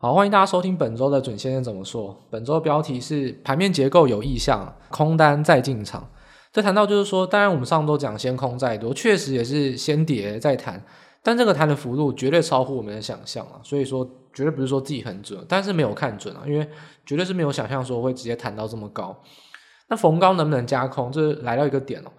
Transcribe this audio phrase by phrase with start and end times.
[0.00, 2.16] 好，欢迎大家收听本周的准先生怎么说。
[2.30, 6.08] 本周的标题是盘面结构有异象，空单再进场。
[6.52, 10.80] 这谈到就是说，当然我们上周讲先空再多，确实也是先跌再弹，
[11.20, 13.58] 但这个弹的幅度绝对超乎我们的想象啊。
[13.64, 16.68] 所以说，绝对不是说自己很准，但是没有看准啊，因为
[17.04, 19.20] 绝对是没有想象说会直接弹到这么高。
[19.88, 22.12] 那逢高能不能加空，这来到一个点哦。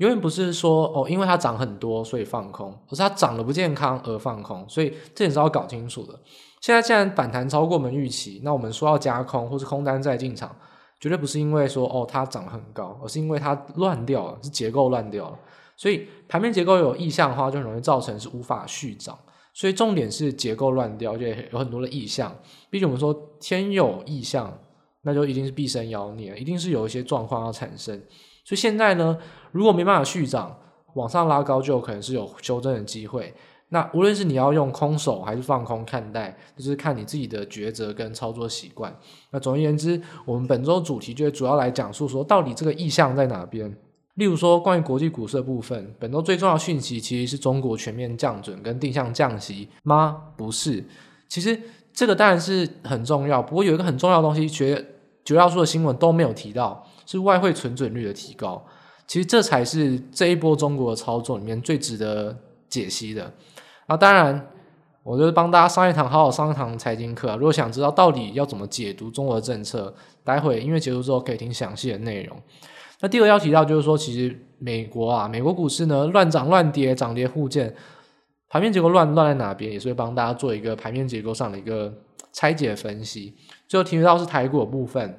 [0.00, 6.18] 永远不是说哦，因为它涨很多所以放空，而是它涨得不健康而放空，所以这点是要搞清楚的。
[6.62, 10.56] 现在既然反弹超过我们预期，那我们说要加空或是空单再进场，
[10.98, 15.38] 绝对不是因为说哦它涨很高，而是因为它乱掉了，是结构乱掉了。
[15.76, 19.18] 所以盘面结构有异象的话，就很容易造成是无法续涨。
[19.52, 22.34] 所以重点是结构乱掉，就有很多的异象。
[22.70, 24.58] 毕竟我们说天有异象，
[25.02, 28.02] 那就一定是必生妖孽，一定是有一些状况要产生。
[28.50, 29.16] 所以现在呢，
[29.52, 30.58] 如果没办法续涨，
[30.94, 33.32] 往上拉高就有可能是有修正的机会。
[33.68, 38.92] 那无论是你要用空手还是放空看待，就是看你自己的抉择跟操作习惯。
[39.30, 43.72] 那总而言之，我们本周主题就主要来讲述说，到底这个意向在哪边。
[44.14, 50.24] 例如说，关于国际股市的部分，本周最重要讯息其实是中国全面降准跟定向降息吗？
[50.36, 50.84] 不是。
[51.28, 51.56] 其实
[51.92, 54.84] 这个当然是很重要，不过有一个很重要的东西，绝
[55.24, 56.84] 绝大多数的新闻都没有提到。
[57.10, 58.64] 是外汇存准率的提高，
[59.04, 62.36] 其实这才是这一波中国的操作里面最值得
[62.68, 63.32] 解析的。
[63.86, 64.46] 啊，当然，
[65.02, 67.34] 我就是帮大家上一堂好好上一堂财经课啊。
[67.34, 72.36] 如果想知道到底要怎么解读中国的政策，待会音乐结束之后可以听详细的内容。
[73.00, 77.74] 那第二要提到就是说，其实美国啊，美国股市呢乱涨乱跌，涨跌互见，
[78.48, 81.92] 盘面结构乱乱在哪边，也是会帮大家做一个盘面结构上的一个
[82.32, 83.34] 拆解分析。
[83.66, 85.18] 最后提到是台股的部分。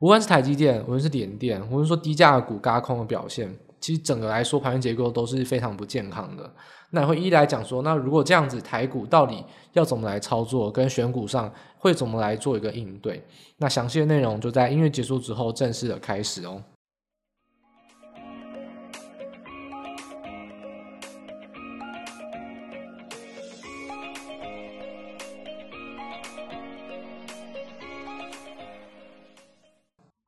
[0.00, 6.50] 无论是台积电，无论是联电，无论说低价股轧空的表现，其实整个来说盘面结构都是非常不健康的。
[6.92, 13.22] 那会一一来讲说，那如果这样子，台股到底要怎么来操作，跟选股上会怎么来做一个应对？
[13.58, 16.62] 那详细的内容就在音乐结束之后正式的开始哦。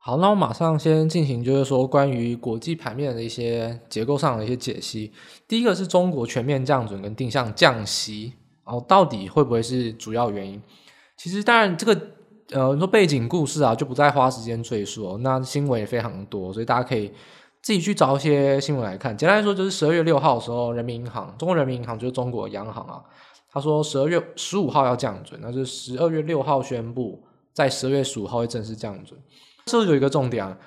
[0.04, 5.12] 好，那我马上先进行，就是说关于国际盘面的一些结构上的一些解析。
[5.46, 8.32] 第一个是中国全面降准跟定向降息，
[8.64, 10.60] 哦，到底会不会是主要原因？
[11.16, 11.92] 其实当然这个
[12.50, 15.18] 呃，你说背景故事啊，就不再花时间赘述哦。
[15.22, 17.06] 那新闻也非常多，所以大家可以
[17.62, 19.16] 自己去找一些新闻来看。
[19.16, 23.00] 简单来说，就是十二月六号的时候，人民银行，中国人民银行就是中国央行啊，
[23.48, 29.16] 他说十二月十五号要降准，那就是十二月六号宣布，在十二月十五号会正式降准。
[29.66, 30.58] 这有一个重点啊，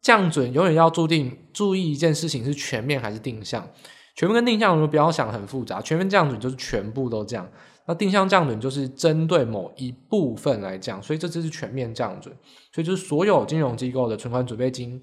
[0.00, 3.68] 降准永远要注定注意一件事情是全面还是定向。
[4.16, 5.80] 全面跟定向，我们不要想很复杂。
[5.80, 7.48] 全面降准就是全部都降，
[7.86, 12.34] 那定向降准就是针对某一部分来降，所以这就是全面降准。
[12.72, 15.00] 所以就是所有金融机构的存款准备金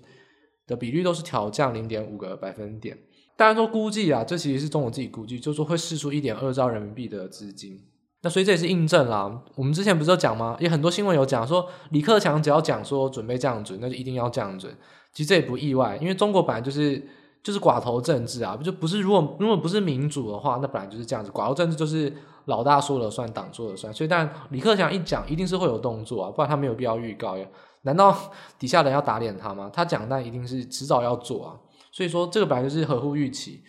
[0.68, 2.97] 的比率都是调降零点五个百分点。
[3.36, 7.81] 当然说估计啊，这其实是中国自己估计，就是说会释出一点二兆人民币的资金。
[8.23, 9.41] 那所以这也是印证啦。
[9.55, 10.57] 我们之前不是有讲吗？
[10.59, 14.75] 也很多新闻有讲说，李克强只要讲说准备降准，那就一定要降准。
[15.13, 17.07] 其实这也不意外，因为中国本来就是
[17.44, 21.31] 就是寡头政治啊，不就不是如果如果不是民主的话，那本来就是这样子。
[21.31, 22.11] 寡头政治就是
[22.45, 23.94] 老大说了算，党说了算。
[23.94, 27.45] 所以，但李克强一讲，一定是会有动作啊，不然他没有必要预告呀。
[27.83, 28.17] 难道
[28.57, 29.69] 底下人要打脸他吗？
[29.72, 31.53] 他讲，但一定是迟早要做啊。
[31.91, 33.63] 所以说，这个本来就是合乎预期。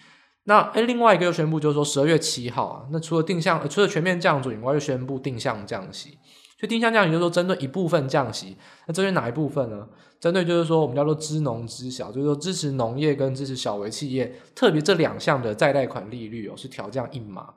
[0.48, 6.18] 那诶，另外一个又宣布，就是说十二月七号啊，那除了定向，除了全面降准以外，又宣布定向降息。
[6.58, 8.56] 所以定向降息就是说针对一部分降息，
[8.86, 9.86] 那针对哪一部分呢？
[10.18, 17.52] 针对就是说我们叫做支农支小，就是说支持农业跟支持小微企业，特别这两项的再贷款利率哦是调降一码。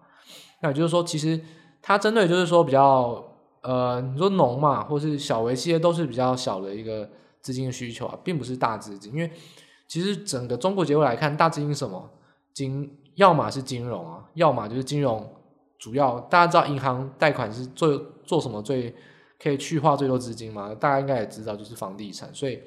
[0.62, 1.40] 那也就是说，其实
[1.82, 3.26] 它针对就是说比较
[3.62, 7.10] 呃，你说农嘛，或是小微企业都是比较小的一个
[7.40, 9.14] 资金需求啊，并不是大资金。
[9.14, 9.32] 因为
[9.88, 12.10] 其实整个中国结构来看，大资金什么？
[12.54, 15.28] 金要么是金融啊，要么就是金融
[15.80, 16.20] 主要。
[16.22, 18.94] 大家知道银行贷款是做做什么最
[19.42, 20.74] 可以去化最多资金吗？
[20.76, 22.34] 大家应该也知道，就是房地产。
[22.34, 22.62] 所以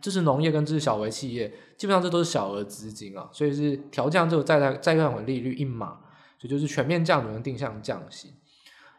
[0.00, 3.28] 这是农业跟这是小微企业，基本上这都是小额资金啊。
[3.32, 5.98] 所以是调降这个债贷再贷款利率一码，
[6.38, 8.34] 所以就是全面降准跟定向降息。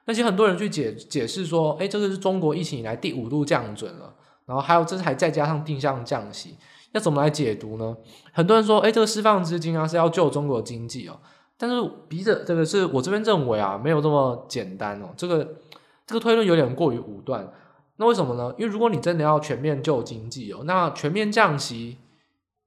[0.06, 4.16] 那些很多人去解解释说，哎，这个是中国疫情以来第五度降准了，
[4.46, 6.56] 然后还有这是还再加上定向降息。
[6.92, 7.96] 要怎么来解读呢？
[8.34, 11.20] 很多人说，哎，这个释放资金啊是要救中国经济哦。
[11.58, 11.76] 但是，
[12.10, 15.10] 笔者这个是我这边认为啊，没有这么简单哦。
[15.16, 15.58] 这个
[16.08, 17.54] 这个推论有点过于武断。
[17.98, 18.54] 那为什么呢？
[18.58, 22.00] 因为如果你真的要全面救经济哦，那全面降息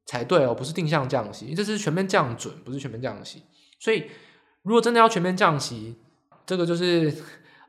[0.07, 3.43] 才对哦，不是定向降息，这是全面降准，不是全面降息。
[3.81, 4.05] 所以，
[4.63, 5.97] 如果真的要全面降息，
[6.47, 7.13] 这个就是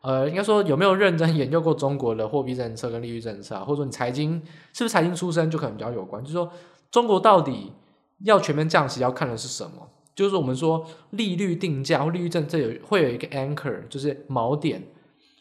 [0.06, 3.62] 呃，应该说有没有认真研究过中国的货币政策跟利率政策啊？
[3.62, 4.34] 或者说你财经
[4.72, 6.22] 是不是财经出身，就可能比较有关。
[6.22, 6.48] 就是说，
[6.92, 7.74] 中国到底
[8.19, 9.90] 要全面降息，要看的是什么？
[10.13, 14.81] 就是我们说利率定价或利率政策有会有一个 anchor，就是锚点。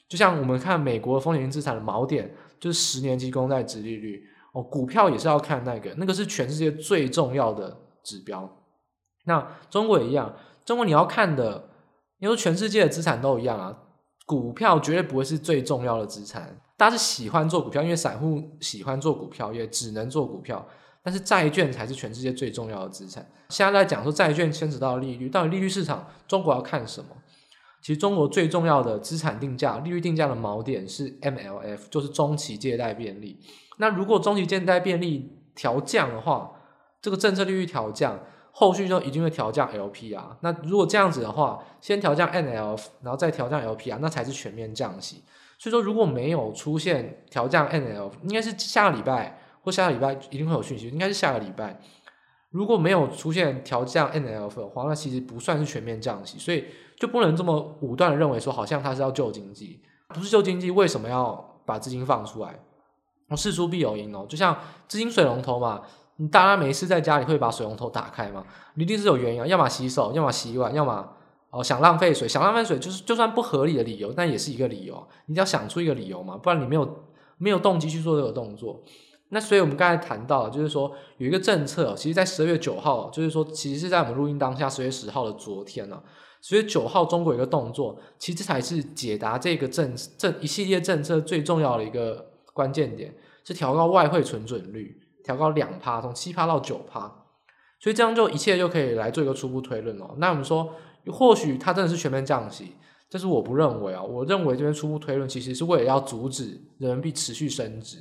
[0.08, 4.24] 就像我们看美国风险资产的锚点，就是十年期公债殖利率
[4.54, 4.62] 哦。
[4.62, 8.50] 股票也是要看那个，那个是全世界最重要的指标。
[9.26, 10.34] 那中国也一样，
[10.64, 11.68] 中国你要看的，
[12.18, 13.80] 因为全世界的资产都一样啊。
[14.24, 16.56] 股票绝对不会是最重要的资产。
[16.76, 20.66] 大家是喜欢做股票，因为散户喜欢做股票，也只能做股票。
[21.02, 23.24] 但是债券才是全世界最重要的资产。
[23.50, 27.10] 现在在讲说债券牵扯到利率，到底利率市场中国要看什么？
[27.82, 33.38] 其实中国最重要的资产定价、利率定价的锚点是 MLF，就是中期借贷便利。
[33.76, 36.50] 那如果中期借贷便利调降的话，
[37.02, 38.18] 这个政策利率调降，
[38.54, 40.36] 后续就一定会调降 LPR。
[40.40, 45.22] 那如果这样子的话，先调降 NLF，然后再调降 LPR，那才是全面降息。
[45.58, 49.40] 所以说，如果没有出现调降 NLF，应该是下个礼拜。
[49.64, 51.80] 或下个礼拜一定会有讯息，应该是下个礼拜。
[52.50, 56.66] 如果没有出现调降 NLF 的话，那其实不算是全面降息，所以
[56.96, 62.60] 就不能这么武断的认为说，好像它是要救经济，不是救经济，为什么要把资金放出来？
[63.34, 64.54] 事出必有因哦，就像
[64.86, 65.80] 资金水龙头嘛，
[66.16, 68.44] 你大家没事在家里会把水龙头打开吗？
[68.76, 71.08] 一定是有原因啊，要么洗手，要么洗碗，要么
[71.50, 74.94] 哦想浪费水，想浪费水就是就算不合理的理由，但也是一个理由，
[75.26, 77.04] 你一定要想出一个理由嘛，不然你没有
[77.38, 78.82] 没有动机去做这个动作。
[79.30, 86.00] 那所以，我们刚才谈到，就是说有一个政策，其实，在十二月九号，就是说，其实是在我们录音当下，十月十号的昨天呢，
[86.40, 93.12] 十月九号，中国有一个动作，其实才是解答这个政这一系列政策最重要的一个关键点，
[93.44, 97.00] 是调高外汇存准率，调高两趴，从七趴到九趴，
[97.80, 100.14] 所以这样就一切就可以来做一个初步推论哦。
[100.18, 100.72] 那我们说，
[101.06, 102.74] 或许它真的是全面降息，
[103.10, 107.98] 但是我不认为啊，我认为这边初步推论其实是为了要阻止人民币持续升值。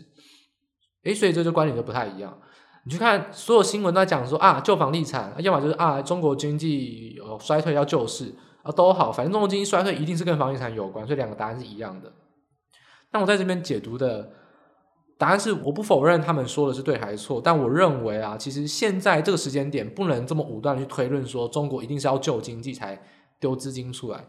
[1.05, 2.37] 诶，所以这就观点就不太一样。
[2.85, 12.11] 你去看所有新闻都在讲说啊，救房地产，要么就是啊，中国经济有衰退要救市啊，都好，反正中国经济衰退一定是跟房地产有关，所以两个答案是一样的。
[13.09, 14.31] 但我在这边解读的
[15.23, 23.01] 答案是，我不否认他们说的是对还是错，但我认为啊，其实现在这个时间点不能这么武断去推论说中国一定是要救经济才
[23.39, 24.25] 丢资金出来，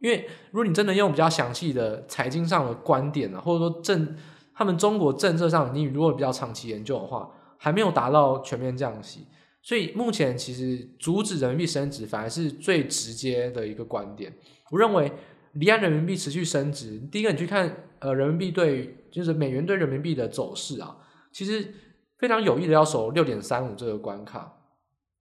[0.00, 4.16] 因为如果你真的用比较详细的财经上的观点啊，或者说政
[4.54, 7.28] 他们中国政策上，你如果比较长期研究的话，
[7.58, 9.26] 还没有达到全面降息，
[9.60, 14.32] 所以目前其实阻止人民币升值反而是最直接的一个观点。
[14.70, 15.12] 我认为
[15.52, 20.96] 离岸人民币持续升值，第一个你去看呃人民币对就是美元对人民币的走势啊，
[21.32, 21.72] 其实
[22.18, 24.56] 非常有意的要守六点三五这个关卡。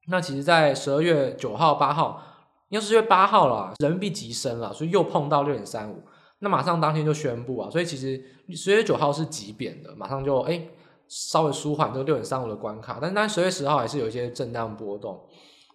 [0.08, 2.24] 那其实，在十二月九号、八号，
[2.70, 6.02] 应该是十月八号了，人民币急升了，所以又碰到六点三五。
[6.40, 8.20] 那马上当天就宣布啊，所以其实
[8.56, 10.68] 十月九号是急贬的，马上就哎
[11.08, 15.20] 稍微舒缓这个六点三五的关卡，但但十月十号还是有一些震荡波动。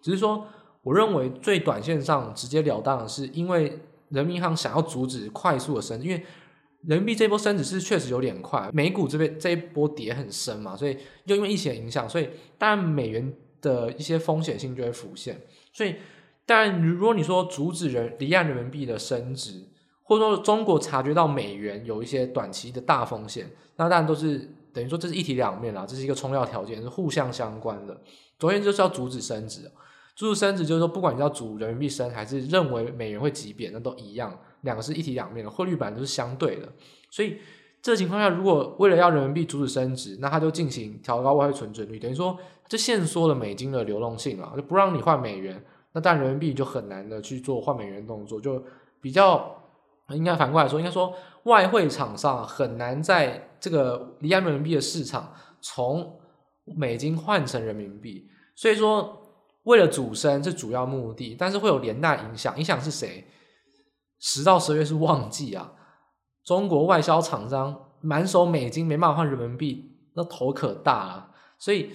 [0.01, 0.45] 只是说，
[0.81, 3.79] 我认为最短线上直截了当的是，因为
[4.09, 6.25] 人民银行想要阻止快速的升，因为
[6.87, 15.41] 人民币这波升值是确实有点快，美股这边这一波跌很深嘛，所以又因为疫情影响，所以当然美元的一些风险性就会浮现。
[15.73, 15.95] 所以
[16.45, 19.63] 当然，如果你说阻止人离岸人民币的升值，
[20.03, 27.99] 或者说中国察觉到美元有一些短期的大风险，那当然都是等于说这是一体两面啦，这是一个充要条件，是互相相关的。
[28.37, 29.71] 昨天就是要阻止升值，
[30.15, 36.67] 阻止升值就是说，不管你要阻人民币升，还是认为美元会急贬，那都一样，两个是一体两面的，汇率本来就是相对的。
[37.09, 37.37] 所以
[37.81, 48.61] 这情况下，如果为了要人民币阻止升值，那他就进行调高外汇存准率，等于说就限缩了美金的流动性啊，就不让你换美元，那但人民币就很难的去做换美元动作，就
[48.99, 49.61] 比较。
[50.09, 51.11] 应该反过来说，应该说
[51.45, 56.15] 外汇场上很难在这个离岸人民币的市场从
[56.77, 59.19] 美金换成人民币，所以说
[59.63, 63.25] 为了主升是主要目的，但是会有连带影响，影响是谁？
[64.19, 65.73] 十到十二月是旺季啊，
[66.43, 71.89] 中国外销厂商满手美金没办法换人民币，那头可大了，所以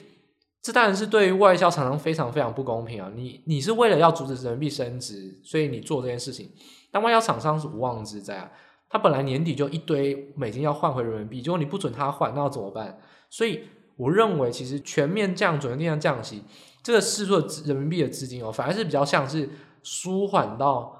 [0.63, 3.11] 这当然是对于外销厂商非常非常不公平啊！
[3.15, 6.51] 你你是为了要阻止人民币升值，所以你做这件事情。
[6.93, 8.51] 但外销厂商是无妄之灾啊，
[8.89, 13.01] 他本来年底就一堆美金要换回人民币，结果你不准他换，那要怎么办？
[13.31, 13.65] 所以
[13.97, 16.43] 我认为，其实全面降准、定向降息，
[16.83, 19.49] 这个释出人民币的资金哦，反而是比较像是
[19.83, 21.00] 舒缓到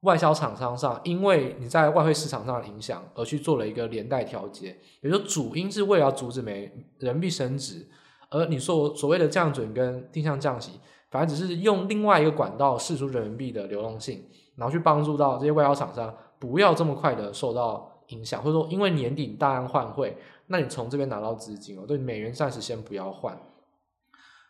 [0.00, 4.76] 外销厂商上，因为你在外汇市场上的影响而去做了一个连带调节。
[5.00, 7.88] 也就，主因是为了阻止美人民币升值，
[8.30, 14.24] 而你说所谓的降准跟定向降息，反而只是用另外一个管道释出人民币的流动性。
[14.56, 20.16] 然后去帮助到这些外销厂商不要这么快的受到影响，或者说因为年底大量换汇，
[20.48, 23.38] 那你从这边拿到资金哦，对美元暂时先不要换。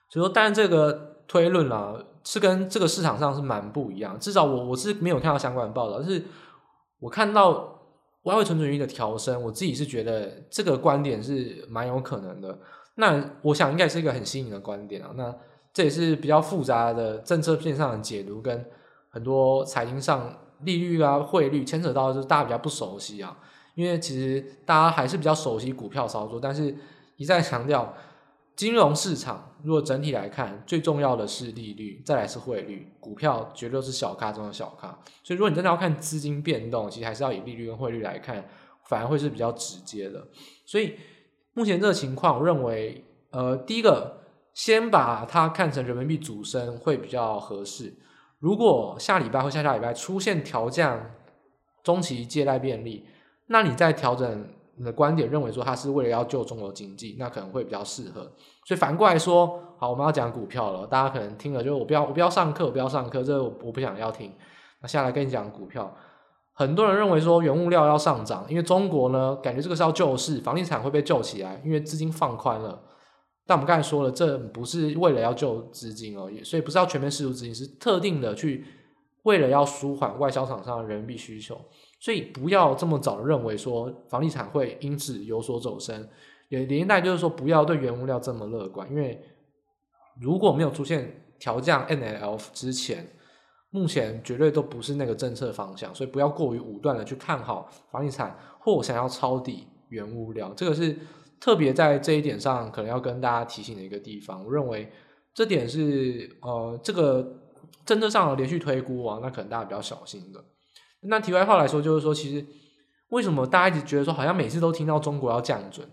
[0.08, 1.94] 所以说，当然这个推论啊，
[2.24, 4.18] 是跟这个市场上是蛮不一样。
[4.18, 6.24] 至少我我是没有看到相关的报道，但是
[6.98, 7.76] 我看到。
[8.24, 12.58] 外汇存准率的调升，我自己是觉得这个观点是蛮有可能的。
[12.96, 15.10] 那我想应该是一个很新颖的观点啊。
[15.14, 15.34] 那
[15.72, 18.66] 这也是比较复杂的政策面上的解读，跟
[19.08, 23.34] 很多财经上利率啊、汇率牵扯到，就是大家比较不熟悉啊。
[23.76, 26.76] 因为其实大家还是比较熟悉股票操作，但是
[27.16, 27.94] 一再强调。
[28.56, 34.88] 金融市场如果整体来看，最重要的是利率，再来是汇率，股票绝对是小咖中的小咖。
[35.22, 38.48] 所以如果你真的要看资金变动，其实还是要以利率跟汇率来看，
[38.84, 40.26] 反而会是比较直接的。
[40.64, 40.94] 所以
[41.54, 44.22] 目前这个情况，我认为，呃，第一个
[44.54, 47.94] 先把它看成人民币主升会比较合适。
[48.38, 51.10] 如果下礼拜或下下礼拜出现调降
[51.82, 53.06] 中期借贷便利，
[53.46, 54.48] 那你再调整。
[54.78, 58.22] 你的观点认为说它是为了要救中国经济，那可能会比较适合。
[58.64, 64.32] 所以反过来说，好，我们要讲股票了，大家可能听了就我不要，我不要上课，我不要上课，这个我不想要听。
[64.80, 65.92] 那下来跟你讲股票，
[66.54, 72.80] 很多人认为说原物料要上涨，因为中国呢感觉这个是要救市，房地产会被救起来，因为资金放宽了。
[73.46, 78.64] 但我们刚才说了，这不是为了要救资金而已，所以不是要全面释出资金，是特定的去
[79.22, 81.58] 为了要舒缓外销厂商的人民币需求。
[82.00, 86.08] 所以不要这么早的认为说房地产会因此有所走升，
[86.48, 89.20] 也连带就是说不要对原物料这么乐观，因为
[90.20, 93.06] 如果没有出现调降 NLF 之前，
[93.70, 100.96] 目前绝对都不是那个政策方向，所以不要过于武断的去看好房地产或想要抄底原物料，这个是
[101.40, 104.44] 特别在这一点上可能要跟大家提醒的一个地方。
[104.44, 104.90] 我认为
[105.34, 107.40] 这点是呃这个
[107.84, 110.44] 政策上的连续推估啊，那可能大家比较小心的。
[111.02, 112.44] 那题外话来说，就是说，其实
[113.10, 115.88] 为什么大家一直觉得说，好像每次都听到中国要降准？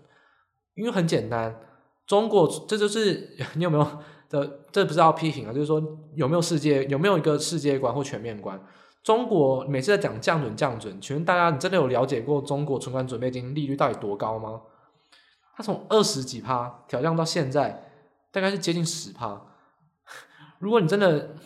[0.74, 1.60] 因为很简单，
[2.06, 3.86] 中国这就是 你有没有
[4.28, 5.80] 的，这不是要批评啊，就是说
[6.14, 8.60] 有没有世界有没有一个世界观或全面观？
[9.04, 14.62] 中国每次在讲降准降准，请问大家，你真的有了解过中国存款准备金利率到底多高吗？
[15.56, 17.90] 它从二十几趴调降到现在，
[18.32, 19.40] 大概是接近十趴。
[20.58, 21.36] 如果你真的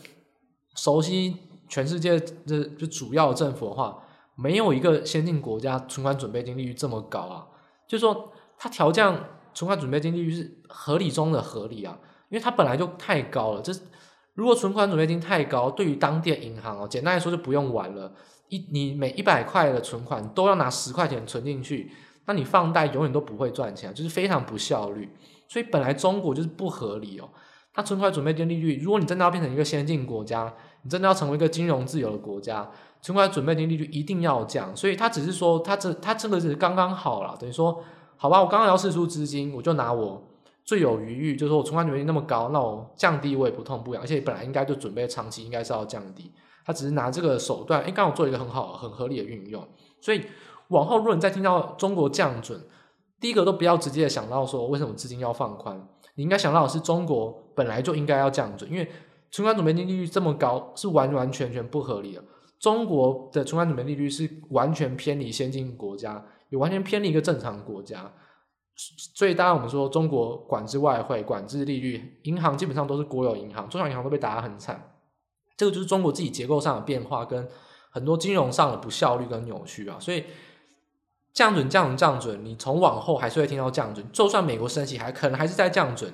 [0.74, 1.49] 熟悉。
[1.70, 3.96] 全世界的就主要政府的话，
[4.34, 7.46] 没有一个先进国家存款准备金利率这么高啊。
[7.86, 9.18] 就是说，它调降
[9.54, 11.96] 存款准备金利率是合理中的合理啊，
[12.28, 13.62] 因为它本来就太高了。
[13.62, 13.72] 这
[14.34, 18.12] 如果存款准备金太高，对于当地银行哦，简单来说就不用玩了。
[18.48, 21.92] 一你每一百块的存款都要拿十块钱存进去，
[22.26, 25.08] 那你放贷永远都不会赚钱，就是非常不效率。
[25.48, 27.28] 所以本来中国就是不合理哦。
[27.72, 32.70] 它存款准备金利率，如果你真的要变成一个先进国家，你真的要成为一个金融自由的国家，
[33.02, 34.74] 存款准备金利率一定要降。
[34.76, 37.82] 所以它只是说，它这它这个是刚刚好了，等于说，
[38.16, 40.22] 好吧，我刚刚要释出资金，我就拿我
[40.64, 46.32] 最有余裕，就是说我存款准备金那么高，那我降低我也不痛不痒，而且本来应该就准备长期应该是要降低，
[46.64, 49.66] 它只是拿这个手段，哎，刚好做一个很好很合理的运用。
[50.00, 50.22] 所以
[50.68, 52.58] 往后如果你再听到中国降准，
[53.18, 55.88] 第一个都不要直接想到说为什么资金要放宽。
[56.14, 58.90] 你应该想到的是，中国本来就应该要降准，因为
[59.30, 62.22] 存款准备金利率这么高，是完完全全不合理的。
[62.58, 68.12] 中国的存款准备利率是完全偏离先进国家，也完全偏离一个正常国家。
[69.14, 74.94] 所以，当然我们说中国管制外汇、管制利率，银行基本上都是国有银行，中小银行都被打得很惨。
[75.56, 77.48] 这个就是中国自己结构上的变化，跟
[77.90, 79.96] 很多金融上的不效率跟扭曲啊。
[79.98, 80.24] 所以。
[81.32, 84.04] 降准降准降准，你从往后还是会听到降准。
[84.10, 86.12] 就算美国升息，还可能还是在降准，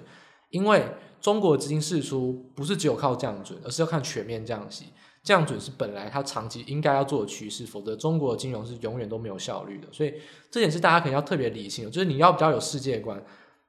[0.50, 0.86] 因为
[1.20, 4.86] 中国资金释出不是只有靠降准，而是要看全面降息。
[5.22, 9.88] 降准是本来它长期应该要做的趋势，否则中国的金融是永远都没有效率的。
[9.90, 10.14] 所以
[10.50, 13.20] 这点是大家可能要特别理性，就是你要比较有世界观。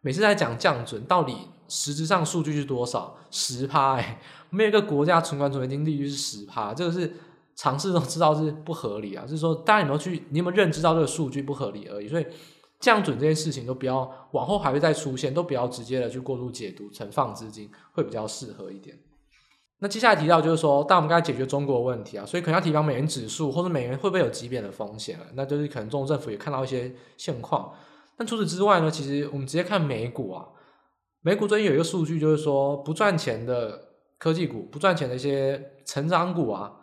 [0.02, 1.36] 每次在讲降准，到底
[1.68, 3.18] 实质上数据是多少？
[3.32, 7.12] 十趴哎， 没有一个国家存款准备金利率是十趴，这个是。
[7.60, 12.08] 尝试都知道是不合理啊，就是说大家有没有去，你有没有认知到这个数据不合理而已。
[12.08, 12.26] 所以
[12.80, 18.98] 降准这件事情都不要往后还会再出现，都不要直接的去过度解读，存放资金会比较适合一点。
[19.80, 25.26] 那接下来提到就是说，当我们该解决中国问题啊，所以可能要提高美元指数或者美元会不会有急贬的风险啊？
[25.34, 27.72] 那就是可能中国政府也看到一些现况。
[28.18, 30.48] 但除此之外呢，其实我们直接看美股啊，
[31.22, 36.74] 美股最近有一个数据就是说，不赚钱的科技股，不赚钱的一些成长股啊。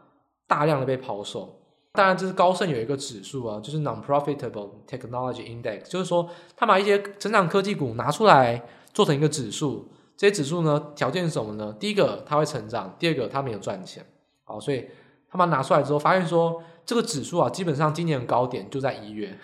[0.46, 1.58] 大量的被抛售，
[1.94, 8.60] 当然这是高盛有一个指数啊，就是 Non-Profitable Technology Index，就是说他把一些成长科技股拿出来
[8.92, 11.72] 做成一个指数，这些指数呢，条件是什么呢？
[11.78, 14.04] 第一个它会成长，第二个它没有赚钱，
[14.42, 14.88] 好，所以
[15.30, 19.38] 他们拿出来之后，发现说这个指数啊，基本上今年高点就在一月，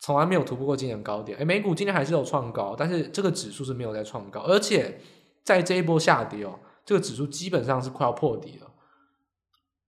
[0.00, 1.38] 从来没有突破过今年高点。
[1.38, 5.00] 诶，美股今年还是有创高，但是这个指数是没有在创高，而且
[5.44, 8.72] 在这一波下跌哦，这个指数基本上是快要破底了。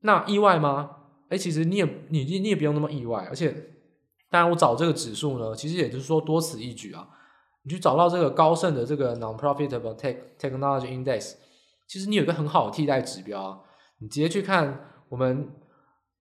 [0.03, 0.91] 那意外吗？
[1.29, 3.51] 诶，其实你也你你也不用那么意外，而且
[4.31, 7.09] 当然我找这个指数呢，其实也就是说多此一举啊。
[7.63, 11.33] 你去找到这个高盛的这个 Non-Profitable Tech Technology Index，
[11.89, 13.59] 其实你有一个很好的替代指标啊，
[13.99, 15.49] 你直接去看我们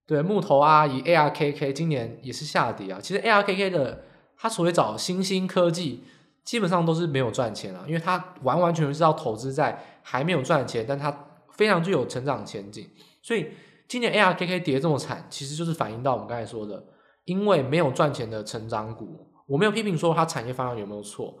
[0.06, 2.98] 对木头阿姨 ARKK 今年也是下跌啊。
[3.00, 4.02] 其实 ARKK 的
[4.36, 6.02] 它所谓找新兴科技，
[6.44, 12.90] 基本上都是没有赚钱啊，因为它完完全全是要投资在还没有赚钱，但它非常具有成长前景。
[13.22, 13.50] 所以
[13.88, 16.84] 今年 ARKK 跌这么惨，其实就是反映到我们刚才说的，
[17.24, 19.30] 因为没有赚钱的成长股。
[19.46, 21.38] 我没有批评说它产业方向有没有错，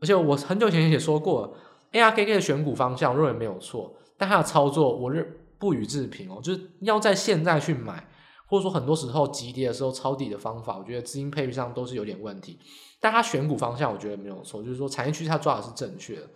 [0.00, 1.56] 而且我很久前也说过
[1.90, 5.26] ，ARKK 的选股方向我认为没有错，但它的操作我认
[5.58, 8.06] 不予置评哦，就是要在现在去买，
[8.46, 12.56] 或者说很多时候急跌的时候抄底的方法，我觉得资金配置上都是有点问题。
[13.00, 16.30] 但它选股方向我觉得没有错，就是说产业趋势它抓的是正确的，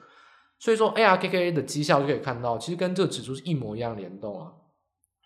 [0.59, 4.51] 所以说 ARKK 的绩效就可以看到，其实跟这个指数是一模一样联动啊，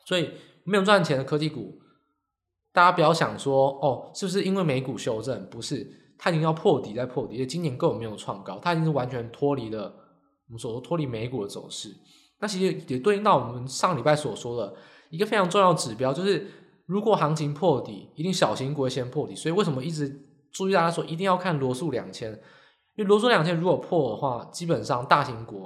[0.05, 0.31] 所以
[0.65, 1.81] 没有赚钱的科技股。
[2.75, 5.47] 大家不要想说哦，是不是因为美股修正？
[5.51, 9.95] 不是，它已经要破底再破底，因为今年根本没有创高，它已经是完全脱离了
[10.47, 11.95] 我们所说脱离美股的走势。
[12.41, 14.75] 那其实也对应到我们上礼拜所说的
[15.11, 16.47] 一个非常重要指标，就是
[16.87, 19.35] 如果行情破底，一定小型股会先破底。
[19.35, 20.09] 所以为什么一直
[20.51, 22.33] 注意大家说一定要看罗素两千？
[22.97, 25.63] 因为罗素两千如果破的话，基本上大型股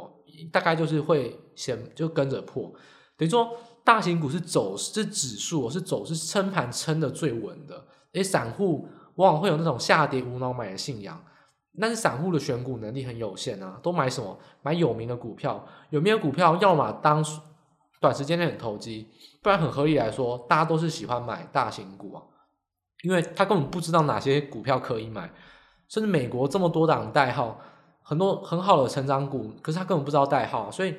[0.51, 2.73] 大概就是会先就跟着破，
[3.17, 3.49] 等于说。
[3.87, 7.87] 大型股是走是指数，是走是撑盘撑的最稳的。
[8.15, 11.23] 诶，散户往往会有那种下跌无脑买的信仰，
[11.81, 14.37] 但是散户的选股能力很有限啊，都买什么？
[14.63, 17.25] 买有名的股票，有名的股票要么当
[18.01, 19.07] 短时间内很投机，
[19.41, 22.23] 不然很合理来说，大家都是喜欢买大型股啊，
[23.05, 25.33] 因为他根本不知道哪些股票可以买，
[25.89, 27.61] 甚至美国这么多档代号，
[28.03, 30.97] 很多很好的成长股，可是他根本不知道代号，所以。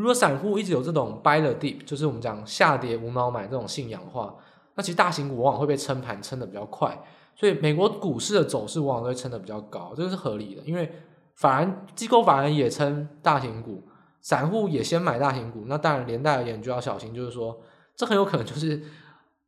[0.00, 4.34] 如果散户一直有这种 buy the dip，就是我们讲下跌无脑买这种信仰的话，
[4.74, 6.98] 那其实大型股往往会被撑盘撑得比较快，
[7.36, 10.62] 所以美国股市的走势往往都会撑得比较高，这个是合理的。
[10.64, 10.90] 因为
[11.34, 13.86] 反而机构反而也撑大型股，
[14.22, 17.60] 散户也先买大型股，那当然连带而言就要小心，就是说
[17.94, 18.82] 这很有可能就是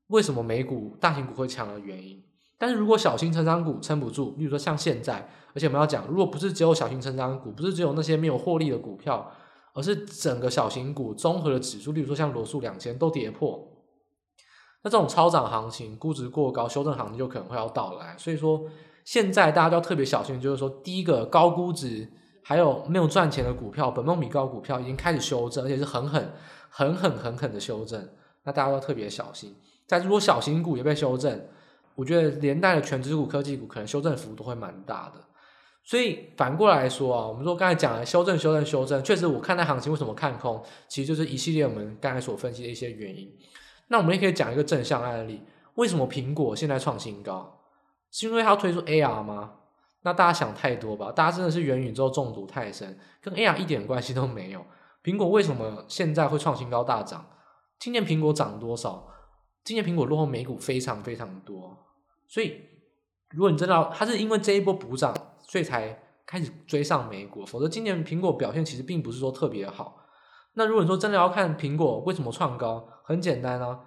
[0.09, 2.23] 为什么美股大型股会强的原因。
[2.59, 9.33] 但是如果小型成长股撑不住，例如说像现在，而且我们要讲，如果不是只有小型成长股，不是只有那些没有获利的股票。
[9.73, 13.69] 而是整个小型股综合的指数，例如说像罗素两千都跌破，
[14.83, 18.15] 那这种超涨行情、估值过高、修正行情就可能会要到来。
[18.19, 18.65] 所以说，
[19.05, 22.11] 现在大家都要特别小心，就是说，第一个高估值
[22.45, 26.33] 还有没有赚钱的股票，本梦比高股票已经开始修正，而且是狠狠、
[26.69, 28.09] 狠狠、狠狠的修正，
[28.45, 29.57] 那大家都要特别小心。
[29.87, 31.49] 再如果小型股也被修正，
[31.95, 35.21] 我觉得连带的全职股、科技股可能修正幅度会蛮大的。
[35.85, 43.37] 所以反过来说啊，我们说刚才讲的修正、修正、修正，确实我看待行情为什么看空，其实就是一系列我们刚才所分析的一些原因。
[43.89, 45.43] 那我们也可以讲一个正向案例，
[45.75, 47.59] 为什么苹果现在创新高？
[48.13, 49.55] 是因为它要推出 AR 吗？
[50.03, 54.65] 那大家想太多吧，大家真的是元宇宙中毒太深，跟 AR 一点关系都没有。
[55.03, 57.27] 苹果为什么现在会创新高大涨？
[57.81, 59.09] 今年苹果涨多少？
[59.65, 61.77] 今年苹果落后美股非常非常多，
[62.29, 62.61] 所以
[63.31, 65.13] 如果你知道它是因为这一波补涨。
[65.53, 69.99] 所以才开始追上美股，否则今年苹果表现其实并不是说特别好。
[70.55, 73.79] 那如果你说真的要看苹果为什么创高，很简单啊，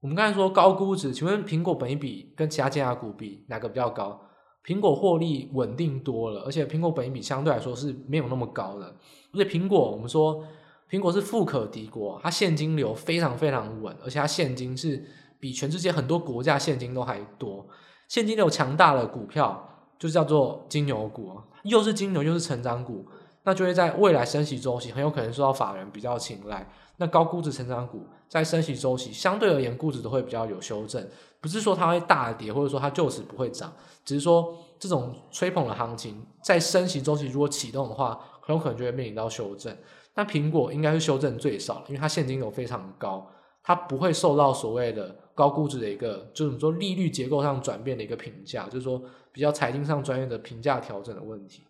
[0.00, 4.18] 我们刚才说高估值，请问苹果本益比跟其他尖牙股比哪个比较高？
[4.64, 8.86] 苹果获利稳定多了，而且苹果本益比相对来说是没有那么高的。
[9.34, 10.42] 而且苹果我们说
[10.88, 15.04] 苹果是富可敌国，它现金流非常非常稳，而且它现金是
[15.38, 17.68] 比全世界很多国家现金都还多，
[18.08, 19.68] 现金流强大的股票。
[20.02, 23.06] 就是叫做金牛股啊，又是金牛又是成长股，
[23.44, 26.68] 那就会在未来升息周期很有可能受到法人比较青睐。
[26.96, 31.08] 那高估值成长股在升息周期相对而言估值都会比较有修正，
[31.40, 33.72] 不是说它会大跌，或者说它就此不会涨，
[34.04, 39.72] 只是说这种吹捧的行情在升息周期如果启动的话，很有可能就会面临到修正。
[40.16, 43.24] 那苹果应该是修正最少，因为它现金流非常高，
[43.62, 49.00] 它不会受到所谓的高估值的一个，就是说利率结构上转变的一个评价，就是说。
[49.32, 51.64] 比较财经上专业的评价调整的问题，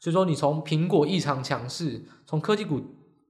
[0.00, 2.80] 所以说你从苹果异常强势，从科技股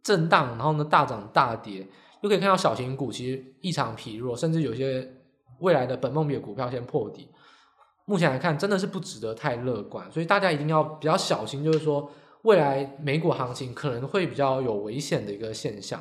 [0.02, 1.86] 震荡，然后呢大涨大跌，
[2.22, 5.12] 又可以看到小型股其实异常疲弱，甚至有些
[5.58, 7.28] 未来的本梦比的股票先破底。
[8.04, 12.10] 目前来看，真的是不值得太乐观，所以大家一定要比较小心，就是说
[12.42, 16.00] 未来美股行情可能会比较有危险的一个现象。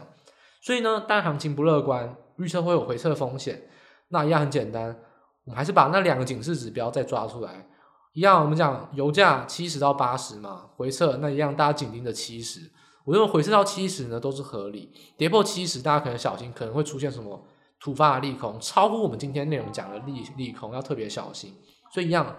[0.61, 2.15] 所以呢，当行情不乐观。
[2.37, 3.69] 预测会有回撤风险。
[4.07, 4.97] 那一样很简单，
[5.45, 7.67] 我们还是把那两个警示指标再抓出来。
[8.13, 12.71] 一样，我们讲油价七十到八十嘛，回撤那一样，大家紧盯着七十。
[13.05, 17.47] 我认为回撤到七十呢都是合理，跌破七十，大家可能小心，可能会出现什么
[17.79, 21.55] 突发的利空，超乎我们今天内容讲的利利空，要特别小心。
[21.93, 22.35] 所以一样。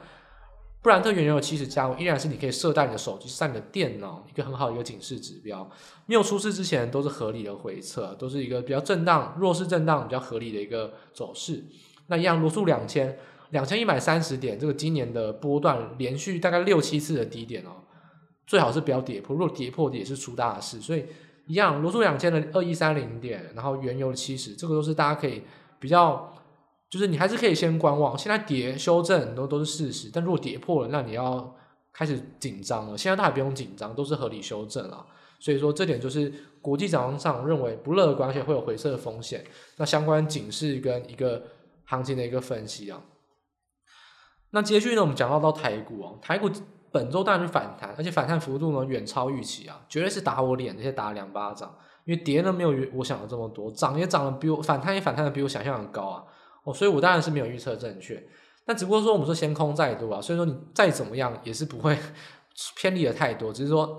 [0.83, 5.71] 布兰特原油七十加，依然是你可以设在你的手机、在你的电脑一个很好的一个警示指标。
[6.07, 11.65] 没有出事之前都是合理的回撤，都是一个比较震荡、弱势震荡比较合理的一个走势。
[12.12, 13.16] 那一样罗素两千
[13.53, 17.70] 两千一百三十点，这个今年的波段连续大概六七次的低点哦，
[18.46, 20.79] 最好是不要跌破，如果跌破也是出大事。
[20.79, 21.07] 所以
[21.46, 25.42] 一样罗素两千的二一三零点，然后原油的七十，这个都是大家可以
[25.81, 26.29] 比较。
[26.90, 31.57] 就是你还是可以先观望，现在跌修正都都是事实，但如果跌破了，那你要
[31.90, 32.98] 开始紧张了。
[32.98, 35.07] 现在都还不用紧张，都是合理修正了。
[35.40, 39.42] 所以说这点就是国际展望上认为不乐观，而且会有回撤的风险。
[39.79, 41.42] 那相关警示跟一个
[41.92, 43.02] 行情的一个分析啊。
[44.50, 46.50] 那接续呢，我们讲到到台股啊，台股
[46.90, 51.74] 本周当然是反弹，而且反弹幅度呢远超预期啊，绝对是打我脸，而且打两巴掌。
[52.05, 56.24] 因为跌呢没有我想的这么多，涨也涨的比我反弹也反弹的比我想象的高啊。
[56.64, 58.22] 哦，所以我当然是没有预测正确，
[58.64, 61.98] 但只不过说我们说先空再多啊，所以说你再怎么样也是不会
[62.76, 63.96] 偏离的太多，只是说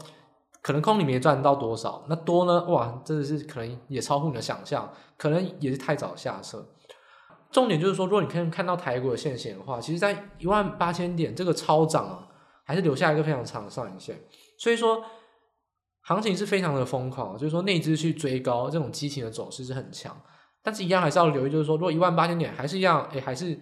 [0.62, 2.64] 可能空你没赚到多少，那多呢？
[2.66, 6.66] 哇，真的是可能也超乎你的想象，可能也是太早下车。
[7.54, 12.28] 重点就是说，如果你可以看到台股的线型的话，其实在一万八千点这个超涨啊，
[12.66, 14.20] 还是留下一个非常长的上影线，
[14.58, 15.02] 所以说
[16.02, 20.20] 行情是非常的疯狂，就是说内资去追高这种激情的走势是很强。
[20.64, 23.60] 但是，一样还是要留意，就是说，如果一万八千点还是一样，哎，还是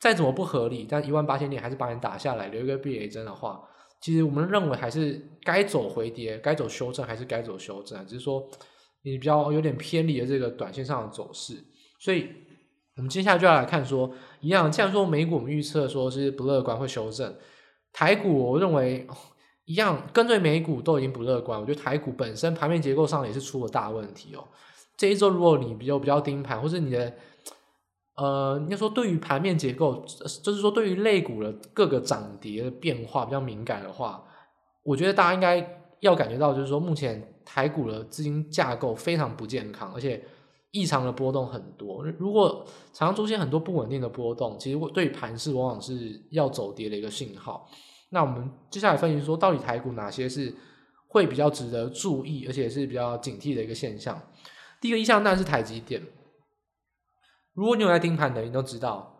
[0.00, 3.60] 再怎么不合理，但一万八千点还是把你打下来，留一个避雷针的话，
[4.00, 8.40] 其实我们认为还是该走回跌，该走修正还是该走修正，只是说
[9.02, 11.54] 你比较有点偏离了这个短线上的走势。
[11.98, 12.28] 所以，
[12.96, 17.34] 我们接下来就要来看说，一样，既然说美股我们预测说是不乐观会修正，
[17.92, 19.06] 台股我认为
[19.64, 24.44] 一样跟对美股都已经不乐观，我觉得台股本身盘面结构上也是出了大问题哦。
[24.96, 27.12] 这一周，如果你比较比较盯盘，或是你的
[28.16, 30.04] 呃，应该说对于盘面结构，
[30.42, 34.24] 就是说对于类股的各个涨跌的变化比较敏感的话，
[34.84, 40.22] 我觉得大家应该要感觉到，就是说目前台股的资金架构非常不健康，而且
[40.74, 42.04] 异常的波动很多。
[42.18, 47.70] 如果常常出现很多不稳定的波动，其实对盘势往往是要走跌的一个信号。
[48.10, 50.52] 那我们接下来分析说，到底台股哪些是
[51.06, 54.20] 会比较值得注意，而且是比较警惕的一个现象。
[54.80, 56.02] 第一个印象当然是台积电。
[57.52, 59.16] 如果你有在盯盘的，你都知道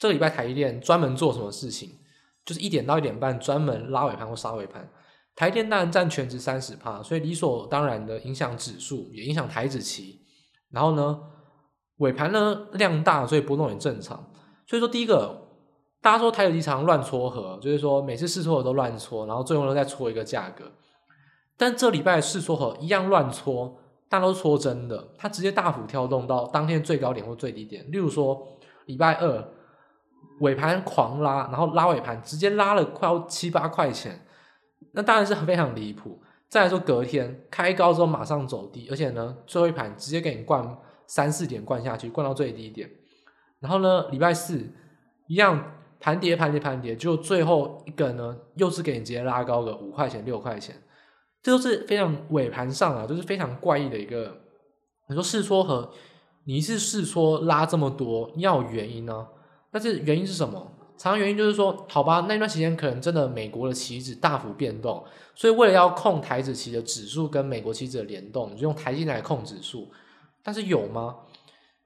[0.00, 1.92] 这个礼拜台积电专门做什么事情，
[2.44, 4.90] 就是一点到一点半专门拉尾盘或杀尾盘。
[5.36, 10.20] 台电当然占全值三十趴，所以理所当然的影响指数，也影响台指期。
[10.70, 11.20] 然后呢，
[11.98, 14.30] 尾盘呢量大，所以波动也正常。
[14.66, 15.48] 所以说第一个，
[16.00, 20.64] 大家说台指期常乱撮合，就是说每次试撮合都乱撮，然后最后呢再撮一个价格。
[21.56, 23.78] 但这礼拜试撮合一样乱撮。
[24.10, 27.84] 但都撮真的，它直接大幅跳动到当天最高点或最低点。
[27.92, 28.42] 例如说，
[28.86, 29.46] 礼拜二
[30.40, 34.24] 尾盘狂拉，然后拉尾盘直接拉了快要七八块钱，
[34.94, 36.18] 那当然是非常离谱。
[36.48, 42.90] 再来说隔天开高之后马上走低，而且呢最后一盘直接给你灌三四点灌下去，灌到最低点。
[43.60, 44.58] 然后呢礼拜四
[45.26, 50.74] 一样盘跌盘跌盘跌，就最后一个呢又是给你直接拉高个五块钱六块钱。
[51.42, 54.36] 这都是非常尾盘上啊，就是非常怪异的一个。
[55.08, 55.90] 你说试错和，
[56.44, 59.26] 你一次试错拉这么多，要有原因呢、啊？
[59.72, 60.77] 但是原因是什么？
[60.98, 65.02] 常常原因就是说，好吧，那段时间可能真的美国的期指大幅变动，
[65.34, 69.88] 所以为了要控台指期的指数跟美国期指的联动，你就用台积电来控指数。
[70.42, 71.16] 但是有吗？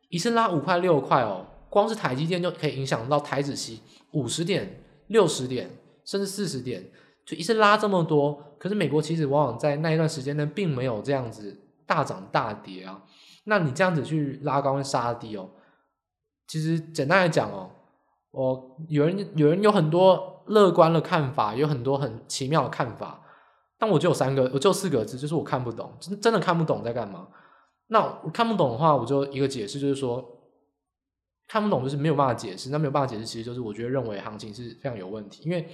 [0.08, 3.80] 一次拉五块六块哦，光是台积电就可以影响到台指期
[4.12, 5.70] 五十点、六十点，
[6.04, 6.90] 甚至四十点。
[7.24, 13.02] 就一次拉这么多，可是美国棋子往往在那一段时间内，并没有这样子大涨大跌啊。
[13.44, 15.48] 那你这样子去拉高跟杀低哦，
[16.48, 17.70] 其实简单来讲哦，
[18.32, 23.22] 我有人有人有很多乐观的看法，有很多很奇妙的看法，
[23.78, 27.28] 但我就有三个，我就四个字，就是我看不懂，真真的看不懂在干嘛。
[27.86, 30.24] 那我看不懂的话，我就一个解释，就是说
[31.46, 35.68] 看不懂就是没有办法解释，那没有办法解释，其实就是我觉得认为行情是非常有问题，因为。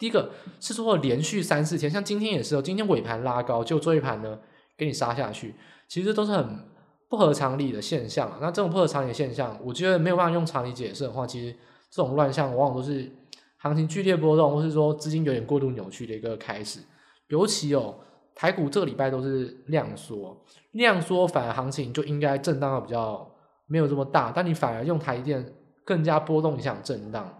[0.00, 4.38] 第一个是说连续三四天，像今天也是哦，今天尾盘拉高，就最后一盘呢
[4.76, 5.56] 给你杀下去，
[5.88, 6.70] 其实都是很
[7.08, 8.38] 不合常理的现象。
[8.40, 11.56] 那这种不合常理的现象，我觉得没有办法用常理解释的话，其实
[11.90, 13.10] 这种乱象往往都是
[13.56, 16.80] 行情剧烈波动，或是说资金有点过度扭曲的一个开始。
[17.28, 17.94] 尤其哦，
[18.34, 20.36] 台股这个礼拜都是量缩，
[20.72, 23.28] 量缩反而行情就应该震荡的比较
[23.66, 27.34] 没有这么大，但你反而用台积电更加波动影响震荡。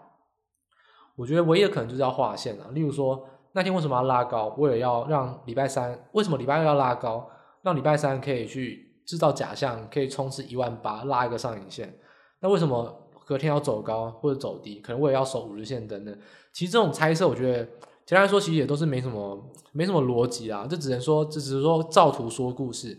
[1.17, 2.71] 我觉得唯一的可能就是要划线了。
[2.73, 4.49] 例如说那天为什么要拉高？
[4.59, 7.29] 为了要让礼拜三，为什么礼拜二要拉高？
[7.63, 11.99] 让礼拜三可以去制造假象，可以冲刺一万八，拉一个上影线。
[12.41, 14.81] 那为什么隔天要走高或者走低？
[14.81, 16.19] 可能我也要守五日线等等。
[16.51, 17.63] 其实这种猜测，我觉得
[18.07, 19.39] 简单来说，其实也都是没什么
[19.73, 20.67] 没什么逻辑啊。
[20.67, 22.99] 这只能说，这只是说照图说故事。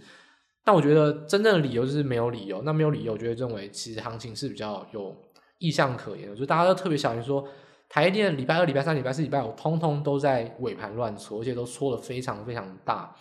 [0.64, 2.62] 但我觉得真正的理由就是没有理由。
[2.62, 5.16] 那没有理由，我觉得认为其实行情是比较有
[5.58, 6.36] 意向可言的。
[6.36, 7.44] 就大家都特别小心说，
[7.90, 13.16] 台电礼拜二、礼拜三、礼拜四、礼拜五，通通都在尾盘乱搓，而且都搓得非常非常大。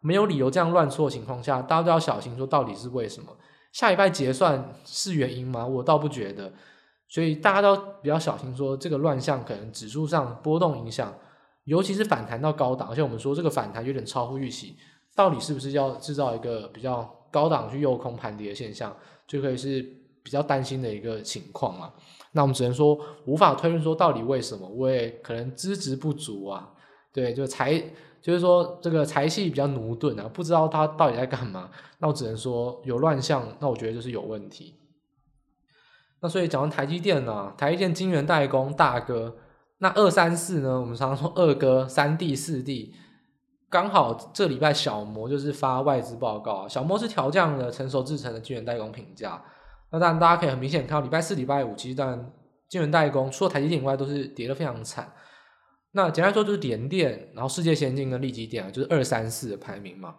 [0.00, 3.36] 没有理由这样乱搓的情况下，大家都要小心说到底是为什么？
[3.72, 5.66] 下礼拜结算是原因吗？
[5.66, 6.52] 我倒不觉得。
[7.08, 11.14] 所以大家都比较小心说这个乱象可能指数上波动影响，
[11.64, 14.76] 尤其是反弹到高档，而且我们说这个反弹有点超乎预期。
[15.16, 18.94] 到底是不是要制造一个比较高档去诱空盘跌的现象，
[19.26, 19.82] 就可以是
[20.22, 21.92] 比较担心的一个情况嘛？
[22.32, 26.70] 那我们只能说无法推论说到底为什么，我也可能资质不足啊。
[27.10, 27.82] 对，就财
[28.20, 31.70] 就是说这个财气比较駑钝啊，不知道他到底在干嘛。
[31.98, 34.74] 那我只能说有乱象，那我觉得就是有问题。
[36.20, 39.36] 那所以讲完台积电呢、啊，台积电晶圆代工大哥，
[39.78, 42.94] 那二三四呢，我们常常说二哥、三弟、四弟。
[43.70, 49.42] 刚好这礼拜小摩就是发外资报告啊，小摩是调降了成熟制程的晶圆代工评价。
[49.90, 52.32] 那当然大家可以很明显看到，礼拜四、礼拜五其实当然
[52.68, 55.12] 晶圆代工除了台积电以外都是跌得非常惨。
[55.92, 60.16] 那简单说就是联电，然后世界先进跟力积电啊，就是二三四的排名嘛。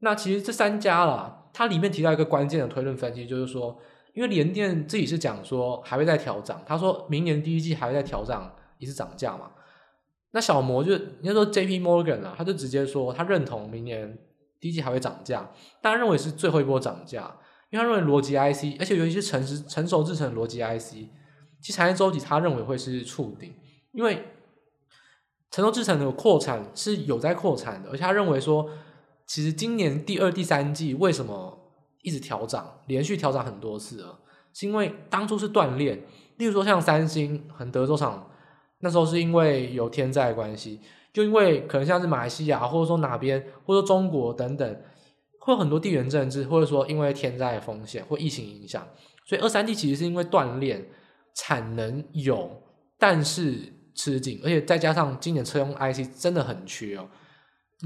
[0.00, 3.78] 那其实这三家啦，它里面提到一个关键的推论分析，就是说，
[4.14, 9.52] 因为联电自己是讲说还会再调涨，他说明年第一季还会再调涨一次涨价嘛。
[10.32, 14.18] 那小摩就应该说 J P Morgan 啊，他就直接说他认同明年
[14.58, 17.36] 第一季还会涨价，但他认为是最后一波涨价，
[17.70, 21.08] 因为他认为逻辑 I C，而且尤其是成熟成熟制程逻辑 I C，
[21.60, 23.54] 其实产业周期他认为会是触顶，
[23.94, 24.22] 因为
[25.50, 28.68] 成熟制程的扩产是有在扩产的，而且他认为说，
[29.26, 34.18] 其实今年第二、第三季为什么一直调涨，连续调涨很多次了，
[34.52, 36.02] 是因为当初是锻炼，
[36.36, 38.28] 例如说像三星和德州厂。
[38.80, 40.78] 那时候是因为有天灾关系，
[41.10, 44.82] 就因为可能像是马来西亚，或者说哪边，或者说中国等等，
[45.40, 48.86] 会有很多地缘政治，或者说因为天灾风险或疫情影响，
[49.24, 50.86] 所以二三 D 其实是因为锻炼，
[51.34, 52.62] 产能有，
[52.98, 57.08] 但是吃紧，而且再加上今年车用 IC 真的很缺哦，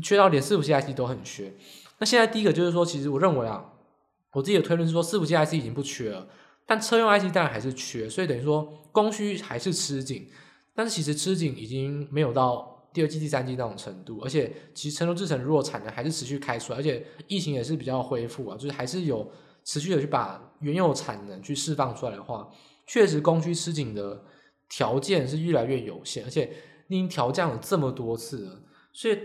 [0.02, 1.52] 缺到连伺服器 IC 都很缺。
[1.98, 3.72] 那现在第一个就是说，其实我认为啊，
[4.32, 6.26] 我自己的推论是说，伺服器 IC 已经不缺了，
[6.66, 10.28] 但车用 IC 当然还是缺，所以等于说供需还是吃紧。
[10.74, 19.28] 但是其实吃紧已经没有到第二季、第三季那种程度，而且其实成熟制程如果产能还是持续开出来，而且疫情也是比较恢复啊，就是还是有
[19.64, 22.48] 持续的去把原有产能去释放出来的话，
[22.86, 24.22] 确实供需吃紧的
[24.68, 26.50] 条件是越来越有限，而且
[26.88, 29.18] 已经调降了这么多次了，所以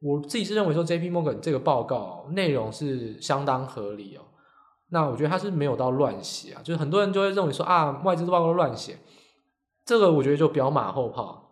[0.00, 1.10] 我自己是认为说 J.P.
[1.10, 4.22] Morgan 这个报告内容是相当合理哦。
[4.88, 8.96] 那我觉得它是没有到乱写啊，就是很多人就会认为说啊，外资报告乱写。
[9.84, 11.50] 这个我觉得就比较马后炮。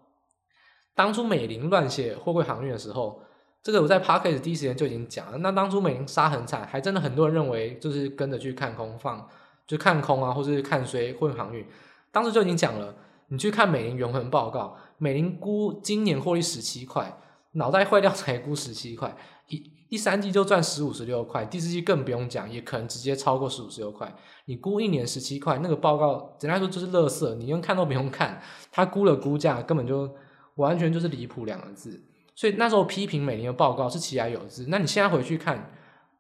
[0.95, 3.23] 当初美林乱写货柜航运的时候，
[3.63, 5.39] 这个我在 Podcast 第一时间就已经讲了。
[5.39, 9.29] 那当初美林杀很惨，还真的很多人认为就是跟着去看空放，
[9.67, 11.65] 就看空啊，或者是看衰货运航运。
[12.11, 12.95] 当时就已经讲了，
[13.29, 17.19] 你去看美林原文报告，美林估今年获利十七块，
[17.53, 19.17] 脑袋坏掉才估十七块。
[19.49, 24.15] 一第三季就赚十五十六块，第四季更不用讲，也可能直接超过十五十六块。
[24.45, 28.39] 你估一年十七块，那个报告简单说就是垃圾，你用看都不用看，
[28.71, 30.11] 他估了估价根本就
[30.57, 32.03] 完全就是离谱两个字。
[32.35, 34.67] 所以那时候批评美林的报告是其来有之。
[34.69, 35.71] 那你现在回去看，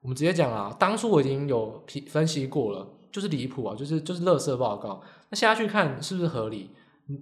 [0.01, 5.03] 我们直接讲啊，当初我已经有批分析过了，就是离谱啊，就是就是垃圾报告。
[5.29, 6.71] 那现在去看是不是合理？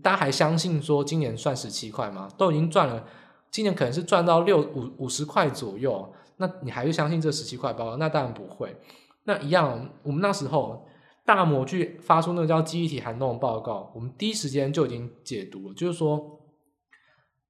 [0.03, 2.29] 大家还相信说今年赚十七块吗？
[2.37, 3.05] 都已经赚了，
[3.51, 6.13] 今年可能是赚到六五五十块左右。
[6.39, 7.97] 那你还是相信这十七块包？
[7.97, 8.77] 那当然不会。
[9.25, 10.87] 那一样，我们那时候
[11.25, 16.41] 大摩去发出那个叫记忆体寒冬的报告，我们第一时间就已经解读了，就是说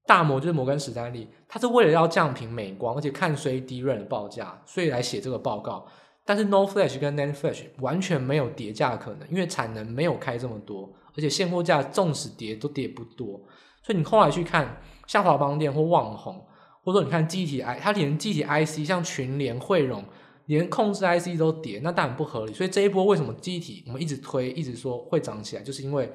[0.06, 5.86] 大摩就是摩根史丹利，他是为了要降频美光，而且看衰低润的报价，所以来写这个报告。
[6.24, 13.40] 但是 No Flash 跟 n a n Flash 完全没有叠价可能，因为产能没有开这么多，而且现货价纵使跌都跌不多。
[13.82, 16.44] 所以你后来去看，像华邦电或旺宏。
[16.82, 20.04] 或者说，你看记忆体 I，它连记忆体 IC，像群联、汇荣，
[20.44, 22.52] 连控制 IC 都跌，那当然不合理。
[22.52, 26.08] 所以这一波为什么记忆体我们一直推，一直说会涨起来，就是因为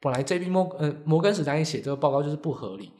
[0.00, 2.92] 本来 JP 摩呃摩根史丹利写这个报告就是不合理，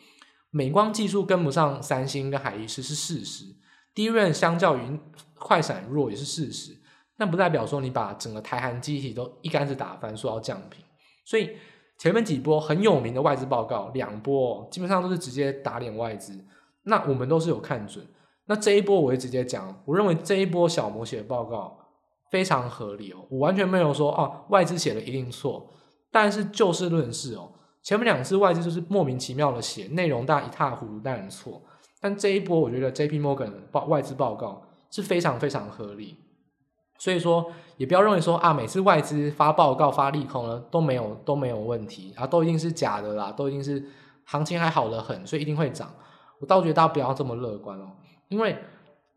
[0.51, 3.45] 美光技术跟不上三星跟海力士是事实
[3.95, 4.99] ，DRAM 相较于
[5.39, 6.77] 快闪弱也是事实。
[7.17, 10.85] 但不代表说你把整个台韩机体都一竿子打翻，说要降评。
[11.25, 11.57] 所以
[11.99, 16.45] 前面几波很有名的外资报告，两波基本上都是直接打脸外资。
[16.85, 18.05] 那我们都是有看准。
[18.47, 21.79] 那这一波我会直接讲，我认为这一波小摩写的报告
[22.31, 25.71] 非常合理哦，我完全没有说哦外资写的一定错，
[26.11, 27.53] 但是就事论事哦。
[27.83, 31.63] 前面两次外资就是莫名其妙的写，内容大一塌糊涂，当然错。
[32.01, 36.19] 但这一波我觉得 J P Morgan 报外资报告是非常非常合理，
[36.99, 43.85] 所以说也不要认为说啊每次外资发报告发利空呢都没有都没有问题啊都一定是假的啦，都一定是
[44.25, 45.93] 行情还好得很，所以一定会涨。
[46.41, 47.93] 我倒觉得大家不要这么乐观哦，
[48.29, 48.57] 因为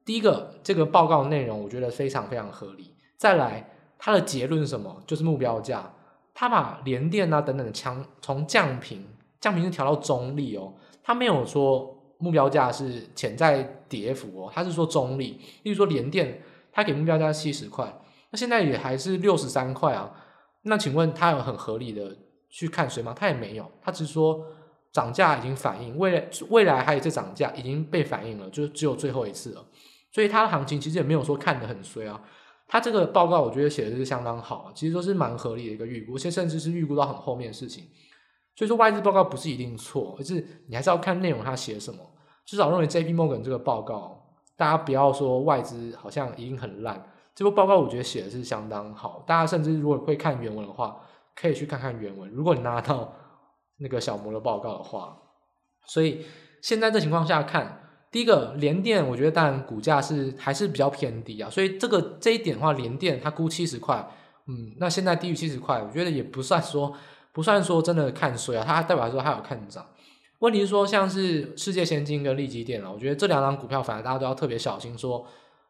[0.04, 5.02] 第一个这个报告内容我觉得非常非常合理，再来它的结论是什么？
[5.08, 5.92] 就是目标价。
[6.38, 9.08] 他把联电啊等等的强从降频，
[9.40, 15.40] 降频是调到中立哦，他没有说目标价是潜在跌幅哦，他是说中立。
[15.64, 16.44] 例如说联电，
[16.76, 17.92] 他给目标价七十块，
[18.32, 20.12] 那现在也还是六十三块啊。
[20.64, 22.16] 那请问他有很合理的
[22.50, 23.16] 去看谁吗？
[23.18, 24.46] 他也没有，他只是说
[24.92, 29.66] 涨价已经反映，未来未来还有一次涨价已经被反映了，就只有最后一次了。
[30.12, 32.22] 所以他的行情其实也没有说看得很衰啊。
[32.68, 37.86] 他这个报告我觉得写的是相当好，其实都是蛮合理的一个预估，现甚至是预估到很后面的事情。
[38.56, 42.00] 所以说外资报告不是一定错，而是你还是要看内容他写什么。
[42.46, 43.14] 至少认为 J.P.
[43.14, 44.25] Morgan 这个报告，
[44.58, 49.24] 大家不要说外资好像已经很烂，这个报告我觉得写的是相当好。
[49.28, 50.98] 大家甚至如果会看原文的话，
[51.36, 52.30] 可以去看看原文。
[52.32, 53.14] 如果你拿到
[53.78, 55.18] 那个小摩的报告的话，
[55.86, 56.26] 所以
[56.62, 57.82] 现在这情况下看。
[58.12, 64.10] 第一个联电，我觉得当然股价是还是比较偏低啊，所以这个这一点的话，联电它估七十块，
[64.48, 66.94] 嗯，那现在低于七十块，我觉得也不算说
[67.34, 69.86] 不算说真的看衰啊，它代表说它有看涨。
[70.40, 75.26] 问题是说像是世界先进跟力积电啊，我觉得这两张股票反而大家都要特别小心说，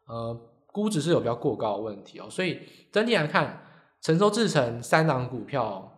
[0.08, 0.38] 呃，
[0.71, 2.60] 估值是有比较过高的问题哦，所以
[2.91, 3.63] 整体来看，
[4.01, 5.91] 成熟制程三档股票，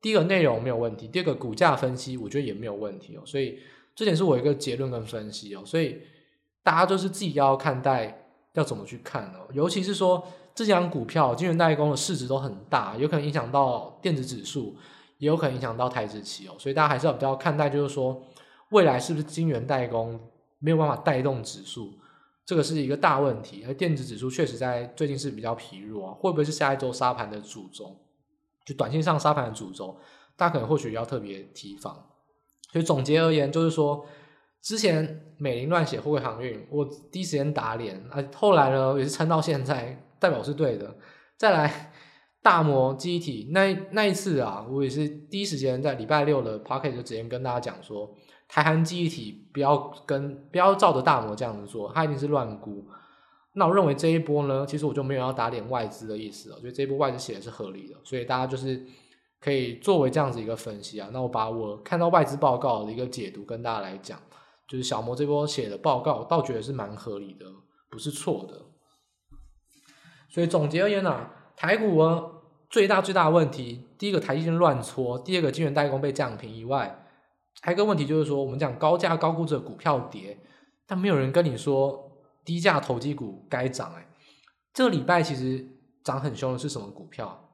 [0.00, 3.58] 第一个内容没有问题，第二个股价分析我觉得也没有问题哦，所以。
[3.98, 5.98] 这点是我一个结论跟分析哦，所以
[6.62, 10.22] 大家就是自己要看待要怎么去看哦，尤其是说
[10.54, 14.76] 这几档股票，晶圆代工的市值都很大，有可能影响到电子指数，
[15.18, 18.22] 也有可能影响到台指期哦，所以大家还是要比较看待，就是说
[18.70, 20.20] 未来是不是晶圆代工
[20.58, 21.94] 没有办法带动指数，
[22.44, 27.96] 这个是一个大问题，而电子指数确实在最近是比较疲弱啊，会不会是下一周沙盘的主轴？
[28.64, 29.96] 就短线上沙盘的主轴，
[30.36, 32.04] 大家可能或许要特别提防。
[32.72, 34.04] 所以总结而言，就是说，
[34.60, 38.22] 之前美林乱写货柜航运，我第一时间打脸啊。
[38.34, 40.96] 后来呢，也是撑到现在，代表是对的。
[41.36, 41.92] 再来，
[42.46, 48.14] 大摩记忆体那那一次啊，我也是第一时间在礼拜六的 p o c k e t 就直接跟大家讲说，
[48.46, 52.86] 台韩记忆体不要跟不要照着大摩这样子做，它一定是乱估。
[53.54, 58.86] 那我认为这一波呢，其实我就没有要打脸外资的意思了，我觉得这一波外资写的是合理的，所以大家就是。
[59.38, 64.18] 可以作为这样子一个分析啊，那我把我看到外资报告的一个解读跟大家来讲，
[64.66, 67.44] 就是小摩这波写的报告，倒觉得是蛮合理的，
[67.90, 68.62] 不是错的。
[70.30, 72.24] 所以总结而言呢、啊，台股啊
[72.76, 77.06] 最大最大的问题，第一个台积电乱搓，第二个晶圆代工被降平以外，
[77.62, 80.36] 还有一个问题就是说，我们讲高价高估值的股票跌，
[80.86, 82.12] 但没有人跟你说
[82.44, 84.06] 低价投机股该涨哎，
[84.74, 85.66] 这个礼拜其实
[86.04, 87.48] 涨很凶的是什么股票？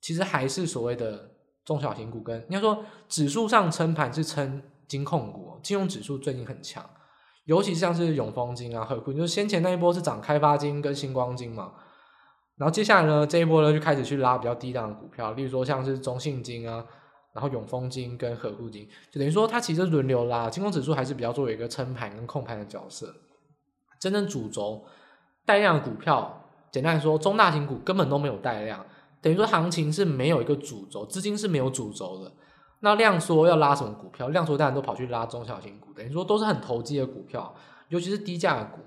[0.00, 1.30] 其实还是所谓的
[1.64, 6.84] 中小型股，跟应该说指数上撑盘是撑金控股，金融指数最近很强，
[7.44, 11.74] 尤其像是永丰金啊、合库，就是先前那一波是涨开发金跟新光金嘛，
[12.58, 16.84] 然后接下来呢这一波呢就开始去拉比较低档的股票，例如说像是中信金啊，
[17.32, 23.14] 然后永丰金跟合库金，就等于说它其实轮流拉，金融指数还是比较作为一个撑盘跟控盘的角色，
[24.00, 24.84] 真正主轴
[25.46, 28.84] 带量的股票，简单来说中大型股根本都没有带量。
[29.20, 32.32] 等于说行情是没有一个主轴，资金是没有主轴的。
[32.80, 34.28] 那量缩要拉什么股票？
[34.28, 37.54] 量缩当然都跑去拉中小型股，等于说都是很投机的股票，
[37.88, 38.80] 尤其是低价股。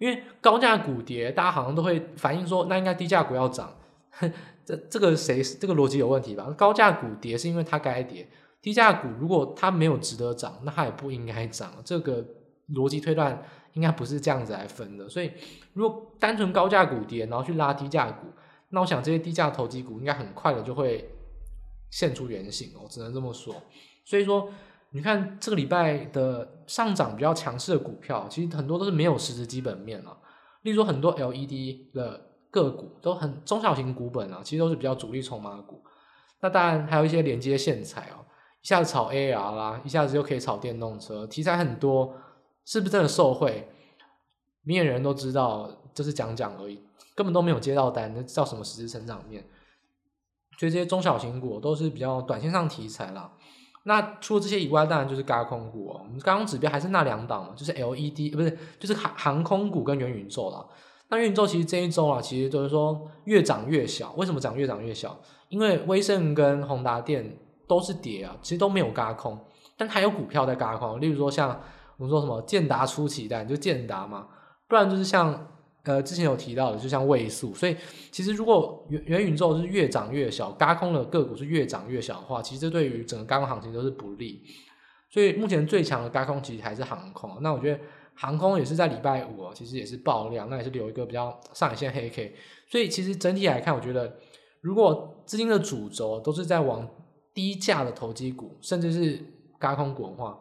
[0.00, 3.76] 因为高价股跌，大家好像都会反映说，那应该低价股要涨。
[4.64, 6.50] 这这个谁这个逻辑有问题吧？
[6.56, 8.26] 高价股跌是因为它该跌，
[8.62, 11.70] 低价股如果它没有值得涨，那它也不应该涨。
[11.84, 12.24] 这个
[12.74, 13.42] 逻辑推断
[13.74, 15.06] 应该不是这样子来分的。
[15.06, 15.30] 所以
[15.74, 18.26] 如果单纯高价股跌，然后去拉低价股。
[18.70, 21.10] 那我想这些低价投机股应该很快的就会
[21.90, 23.54] 现出原形哦，只能这么说。
[24.06, 24.50] 所以说，
[24.92, 30.16] 你看这个礼拜的上涨比较强势的股票，其实很多都是没有实质基本面啊。
[30.62, 32.20] 例如，很多 LED 的
[32.50, 35.82] 个股都很中小型股本啊，其实都是比较主力筹码股。
[36.40, 38.26] 那当然还有一些连接线材哦，
[38.62, 42.14] 一下子炒 AR 啦，一下子又可以炒电动车，题材很多，
[42.64, 43.68] 是不是真的受惠？
[44.62, 46.82] 明眼人都知道，这是讲讲而已。
[47.14, 49.44] 根本都没有接到单，那叫什么实质成长面？
[50.58, 53.32] 所以这些中小型股都是比较短线上题材啦。
[53.84, 56.00] 那除了这些以外，当然就是嘎空股哦。
[56.04, 60.64] 我们刚刚指标还是那两档嘛，就是 LED 不是，就是航航空股跟元宇宙啦。
[61.08, 64.12] 那元宇宙其实这一周啊，其实就是说越涨越小。
[64.16, 65.18] 为什么涨越涨越小？
[65.48, 69.38] 因为威盛跟宏达电都是跌啊，其实都没有嘎空，
[69.76, 71.00] 但还有股票在嘎空。
[71.00, 71.60] 例如说像
[71.96, 74.26] 我们说什么建达出奇蛋，就建达嘛，
[74.68, 75.46] 不然就是像。
[75.84, 77.74] 呃，之前有提到的，就像位数，所以
[78.12, 84.42] 其实如果元元宇宙是越涨越小，轧空的个股是越涨越小的话，其实对于整个轧空行情都是不利。
[85.08, 87.38] 所以目前最强的高空其实还是航空。
[87.40, 87.80] 那我觉得
[88.14, 92.34] 航空也是在礼拜五，其实也是爆量，那也是留一个比较上影线黑 K。
[92.68, 94.14] 所以其实整体来看，我觉得
[94.60, 96.88] 如果资金的主轴都是在往
[97.32, 99.18] 低价的投机股，甚至是
[99.58, 100.38] 高空股的话，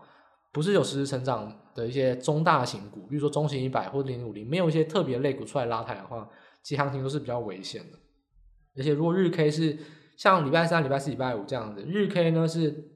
[0.51, 6.27] 不是有实时成长的一些中大型股，比如说中型一百或者零五零，没有一些特别类股出来拉抬的话，
[6.63, 7.99] 其实行情都是比较危险的。
[8.77, 9.77] 而且如果日 K 是
[10.17, 12.89] 像礼拜三、礼拜四、礼拜五这样子，日 K 呢是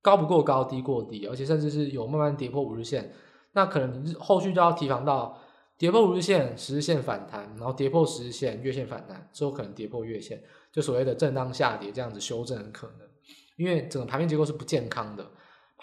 [0.00, 3.12] 高不过高、低过低，而且甚至是有慢慢跌破五日线，
[3.52, 5.38] 那可能后续就要提防到
[5.76, 10.42] 跌破五日线、十日线反弹，然后跌破十日线、月线反弹之后，可能跌破月线，
[10.72, 13.08] 就所谓的震荡下跌这样子修正的可能，
[13.56, 15.30] 因为整个盘面结构是不健康的。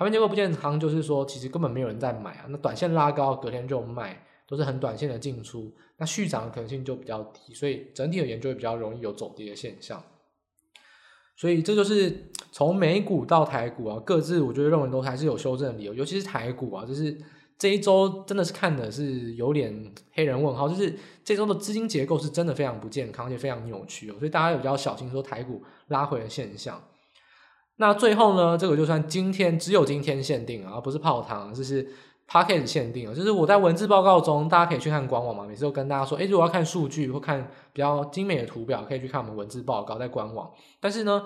[0.01, 2.45] 盘面结构不健康，就是说其实根本没有人在买啊。
[2.49, 10.03] 那短线拉高，隔天就卖，都是很短线的进出，那续涨的可能性就比较低，所以整体而言就会比较容易有走跌的现象。
[11.35, 17.15] 所以这就是从美股到台股啊，各自我觉得认为都还是有修正的理由，尤其是台股啊，就是
[17.59, 26.81] 这一周真的是看的是有点黑人问号，就是这周的资金结构是真的非常不健康，而且非常扭曲哦，所以大家也比较小心说台股拉回的现象。
[27.81, 31.83] 那最后呢，这个就算今天只有今天限定啊，而不是泡汤，就是
[32.29, 33.15] Podcast 限定啊。
[33.15, 35.43] 就是我在文字报告中，大家可以去看官网嘛。
[35.47, 40.47] 每次都跟大家说，诶，如果要看数据或看比较精美的图表，可以去看我们文字报告在官网。
[40.79, 41.23] 但是呢，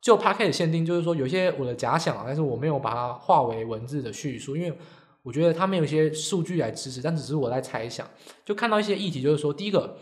[0.00, 4.76] 就 Podcast 限定，就是说有些我的假想啊，但是我没有把它化为文字的叙述，因为
[5.22, 8.04] 我觉得它没有一些数据来支持，但只是我在猜想。
[8.44, 9.96] 就看到一些议题，就是说，第一个，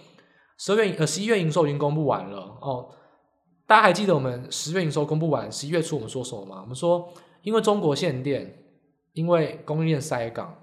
[0.56, 2.88] 十二月呃十一月营收已经公布完了哦。
[3.70, 6.58] 大家还记得我们十月营收公布完，十一月初我们说什么吗？
[6.60, 7.08] 我们说，
[7.42, 8.64] 因为中国限电，
[9.12, 10.58] 因为供应链塞港，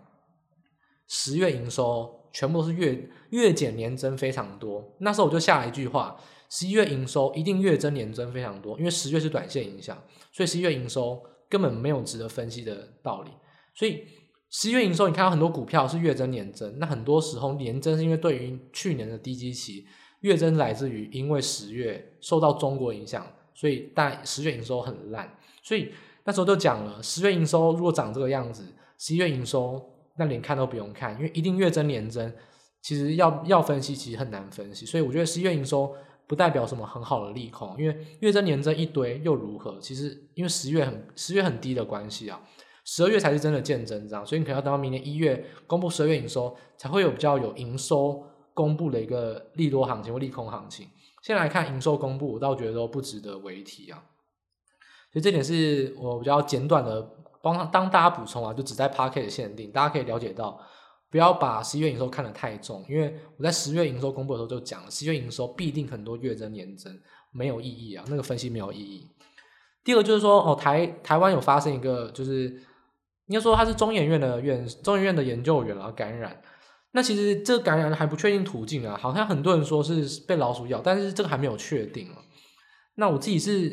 [1.08, 4.94] 十月营收全部都是月月减年增非常多。
[5.00, 9.98] 那时候我就下了一句话：十一月营收一定月增年增非常多，因为十月是短线影响，
[10.34, 13.32] 所以十一月营收根本没有值得分析的道理。
[13.74, 14.04] 所以
[14.50, 19.86] 十一月营收，你看到很多股票是月增年增，那很多时候年增是因为对于去年的低基期。
[20.28, 25.28] 月增来自于因为十月受到中国影响，所以但十月营收很烂，
[25.64, 25.92] 所以
[26.26, 28.64] 那时候就讲了，十月营收如果长这个样子，
[29.00, 29.84] 十一月营收
[30.18, 32.32] 那连看都不用看，因为一定月增年增，
[32.82, 35.96] 其实要要分析其实很难分析，所以我觉得十一月营收
[36.28, 39.80] 不代表什么很好的利空，因为月增年增一堆又如何？
[39.80, 42.42] 其实因为十月很十月很低的关系啊，
[42.84, 48.24] 十二月才是真的见真章，所以你可能要等到明年一月公布十二月营收，才会有比较有营收。
[48.58, 50.88] 公布了一个利多行情或利空行情，
[51.22, 54.04] 先来看营收公布，我倒觉得都不值得为提啊。
[55.14, 57.08] 所以这点是我比较简短的
[57.44, 60.60] 帮当大家补充啊，就只在 Podcast 限定，大家可以了解到，
[61.12, 67.00] 不要把十一月营收看得太重，因为我在十月营收公布的时候就讲了，十月营收必定很多月增年增，
[67.32, 69.08] 没有意义啊，那个分析没有意义。
[69.84, 72.50] 第二就是说，哦，台台湾有发生一个，就是
[73.28, 76.42] 应该说他是中研院的院中研院的研究员啊感染。
[76.98, 82.18] 那其实这个感染还不确定途径啊，好像很多人说是被老鼠咬，但是这个还没有确定啊。
[82.96, 83.70] 那我自己是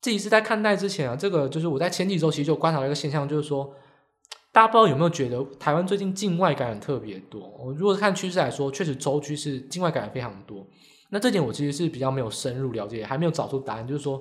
[0.00, 3.72] 自己是在看待之前啊，这个就是我在前几周其实就观察到一个现象，就是说
[4.50, 7.40] 大家不知道有没有觉得台湾最近境外感染特别多？
[7.56, 10.66] 我如果看趋势来说，确实周期是境外感染非常多。
[11.10, 14.20] 那这点我其实是比较没有深入了解，还没有找出答案，就是说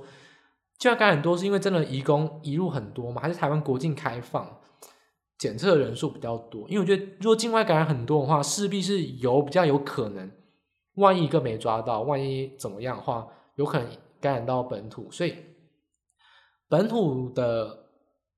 [0.77, 3.19] 境外感染多是因为真的移工移入很多吗？
[3.19, 4.59] 还是台湾国境开放？
[5.43, 10.31] 检测人数比较多，因为我觉得如果境外感染很多的话，势必是有比较有可能，
[10.93, 13.85] 万一一个没抓到，万一怎么样的话，有可能
[14.21, 15.11] 感染到本土。
[15.11, 15.35] 所以
[16.69, 17.87] 本土的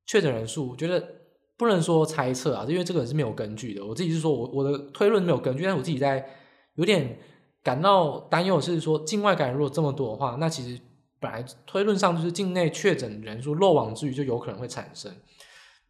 [0.08, 1.08] 确诊人数，我觉得
[1.56, 3.86] 不能说猜测啊，因为这个是没有根据的。
[3.86, 6.28] 我自己是说我我的推论没有根据，但是我自己在
[6.74, 7.20] 有点
[7.62, 10.82] 感到担忧，是说境外感染如果这么多的话，那其实
[11.20, 15.12] 本来推论上就是境内确诊人数漏网之鱼就有可能会产生。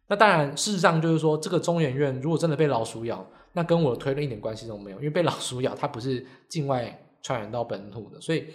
[0.08, 8.46] 那当然，事实上就是说，这个中研院如果真的被老鼠咬，那跟我推论一点关系都没有，因为被老鼠咬，它不是境外传染到本土的，所以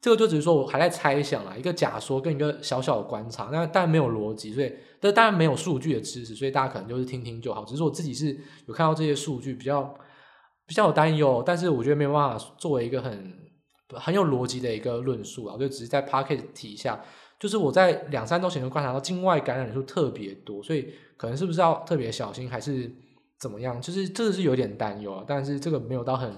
[0.00, 7.64] 这个就只是说我还在猜想啦，一个假说跟一个小小的观察，那当然没有逻辑，所以这当然没有数据的支持，所以大家可能就是听听就好。
[7.64, 8.36] 只是我自己是
[8.66, 9.82] 有看到这些数据，比较
[10.66, 13.34] 比较有担忧，但是我觉得没有办法作为一个很
[13.94, 17.02] 很有逻辑的一个论述啊，我就只是在 Podcast 提一下，
[17.38, 22.90] 就是我在两三周前就观察到境外感染人数特别多，所以可能是不是要特别小心，还是
[23.38, 23.80] 怎么样？
[23.80, 26.30] 就是这个是有点担忧啊，但是这个没有到很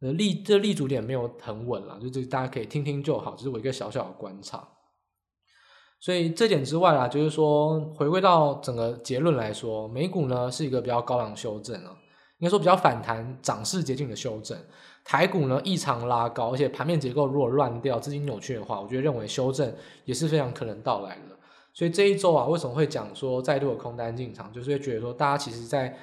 [0.00, 4.66] 呃立这立足点没有很稳了，就是大家可以听听就好，这、是我一个小小的观察。
[5.98, 11.96] 所以这点之外啦，就是说回归到整个结论来说，美股呢是一个比较高档修正啊。
[12.38, 14.58] 应该说比较反弹、涨势接近的修正，
[15.04, 19.74] 台股呢异常拉高，而且盘面结构如果乱掉、资金扭曲的话，我觉得认为修正
[20.04, 21.36] 也是非常可能到来的。
[21.72, 25.96] 所以这一周啊，为什么会讲说再度的空单进场，就是会觉得说大家其实在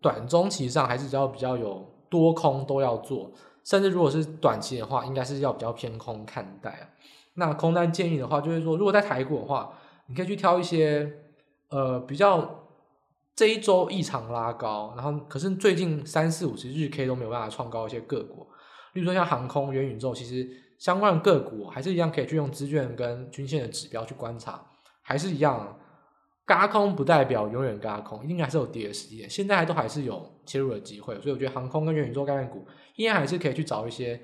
[0.00, 3.30] 短中期上还是比较比较有多空都要做，
[3.64, 6.88] 甚至如果是短期的话，应该是要比较偏空看待啊。
[7.34, 9.72] 那空单建议的话，就是说如果在台股的话，
[10.06, 11.10] 你可以去挑一些
[11.70, 12.62] 呃比较。
[13.36, 18.46] 这一周异常拉高，然后可是最近三四五十日 K 都没有办法创高一些个股，
[18.94, 24.64] 例如说像航空、元宇宙，其实相关的个股还是一样可以去用资券跟均线的指标去观察，
[25.02, 25.78] 还是一样，
[26.46, 34.18] 嘎空不代表永远嘎空，应该还是有跌的时间，现在还都还是有切入的机会，所以我觉得航空跟元宇宙概念股依然还是可以去找一些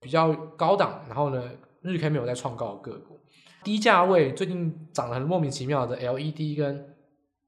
[0.00, 1.50] 比较高档，然后呢
[1.82, 3.20] 日 K 没有再创高的个股，
[3.62, 6.93] 低价位最近涨得很莫名其妙的 LED 跟。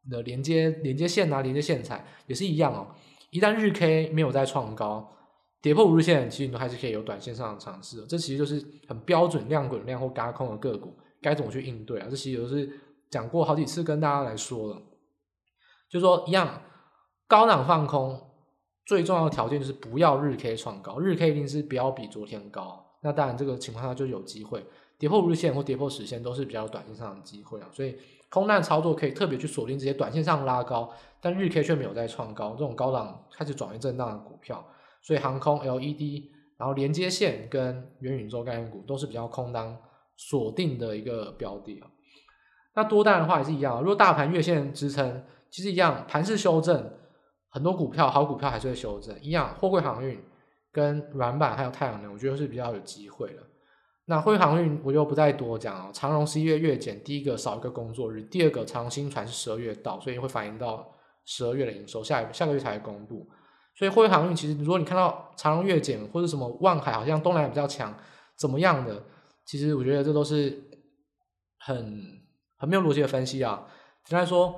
[0.08, 2.88] 的连接连接线啊，连接线材也是一样哦。
[3.30, 5.12] 一旦日 K 没有再创高，
[5.60, 8.04] 跌破五日线，其实你都还是可以有短线上的尝试。
[8.06, 12.06] 这其实就是很标准量滚量或轧空的个股，该怎么去应对啊？
[12.08, 12.70] 这其实都是
[13.10, 14.82] 讲过好几次跟大家来说了。
[15.90, 16.62] 就说一样，
[17.26, 18.18] 高档放空
[18.86, 22.86] 最重要的条件就是不要日 K 创高，日 K 一定是不要比昨天高。
[23.02, 24.64] 那当然这个情况下就有机会
[24.98, 27.68] 跌破五日线或跌破十线，都是比较短线上的机会啊。
[27.72, 27.96] 所以。
[28.36, 34.62] 空单操作可以特别去锁定这些短线上拉高，但日 K 却没有再创高，这种高档开始转为震荡的股票，
[35.00, 36.24] 所以航空、LED，
[36.58, 39.74] 然后连接线跟元宇宙概念股都是比较空单
[40.18, 41.88] 锁定的一个标的啊。
[42.74, 46.90] 那多单的话也是一样，如果大盘月线支撑，其实一样，盘势修正，
[47.48, 50.22] 很多股票好股票还是会修正，一样，货柜航运
[50.70, 53.42] 跟软板还有太阳能，我觉得是比较有机会的。
[54.08, 55.92] 那货运航运我就不再多讲了。
[55.92, 60.92] 长荣十一月月减，第一个少一个工作日，第二个长荣新船是十二月到，所以会反映到
[61.24, 63.28] 十二月的营收，下下个月才会公布。
[63.74, 67.92] 所以货运航运其实，如果你看到长荣月减或者什么万海好像东南亚比较强，
[68.36, 69.02] 怎么样的，
[69.44, 70.62] 其实我觉得这都是
[71.58, 72.00] 很
[72.56, 73.66] 很没有逻辑的分析啊。
[74.04, 74.54] 简单说，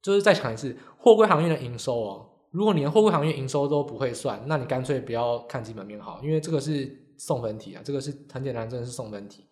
[0.00, 6.99] 就是再讲一次，货柜航运的营收哦，如果你连货柜航运营收都不会算，那你干脆不要看基本面好，因为这个是。
[7.20, 9.46] 送分题啊，这个是很简单，真的是送分题，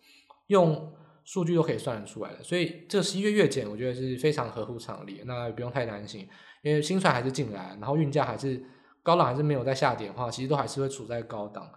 [0.47, 0.91] 用
[1.23, 2.43] 数据都可以算得出来的。
[2.43, 6.27] 所以这十一月月减，我觉得是非常合乎常理，那也不用太担心，
[6.63, 8.59] 因为新船还是进来，然后运价还是
[9.03, 11.71] 高档，还是没有在下跌的话，其实都还是会处在高档。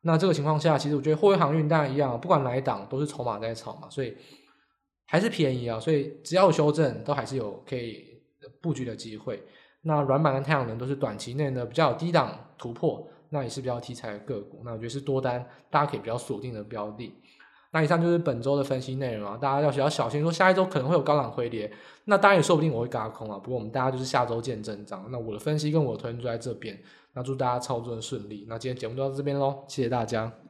[0.00, 4.16] 那这个情况下，其实我觉得货运航运当然一样，不管哪一档都是筹码在炒嘛，所以
[5.04, 5.78] 还是便宜啊。
[5.78, 8.22] 所以只要有修正，都还是有可以
[8.62, 9.42] 布局的机会。
[9.82, 13.06] 那软板跟太阳能都是短期内呢比较有低档突破。
[13.30, 17.14] 那也是比较题材的个股，那我觉得是多单，大家可以比较锁定的标的。
[17.72, 21.70] 那以上就是本周的分析内容啊，大家要比较小心，说下一周可能会有高档回跌，
[22.04, 23.38] 那当然也说不定我会嘎空啊。
[23.38, 25.04] 不过我们大家就是下周见真章。
[25.10, 26.78] 那我的分析跟我的推论就在这边，
[27.12, 28.46] 那祝大家操作顺利。
[28.48, 30.45] 那今天节目就到这边喽，谢谢大家。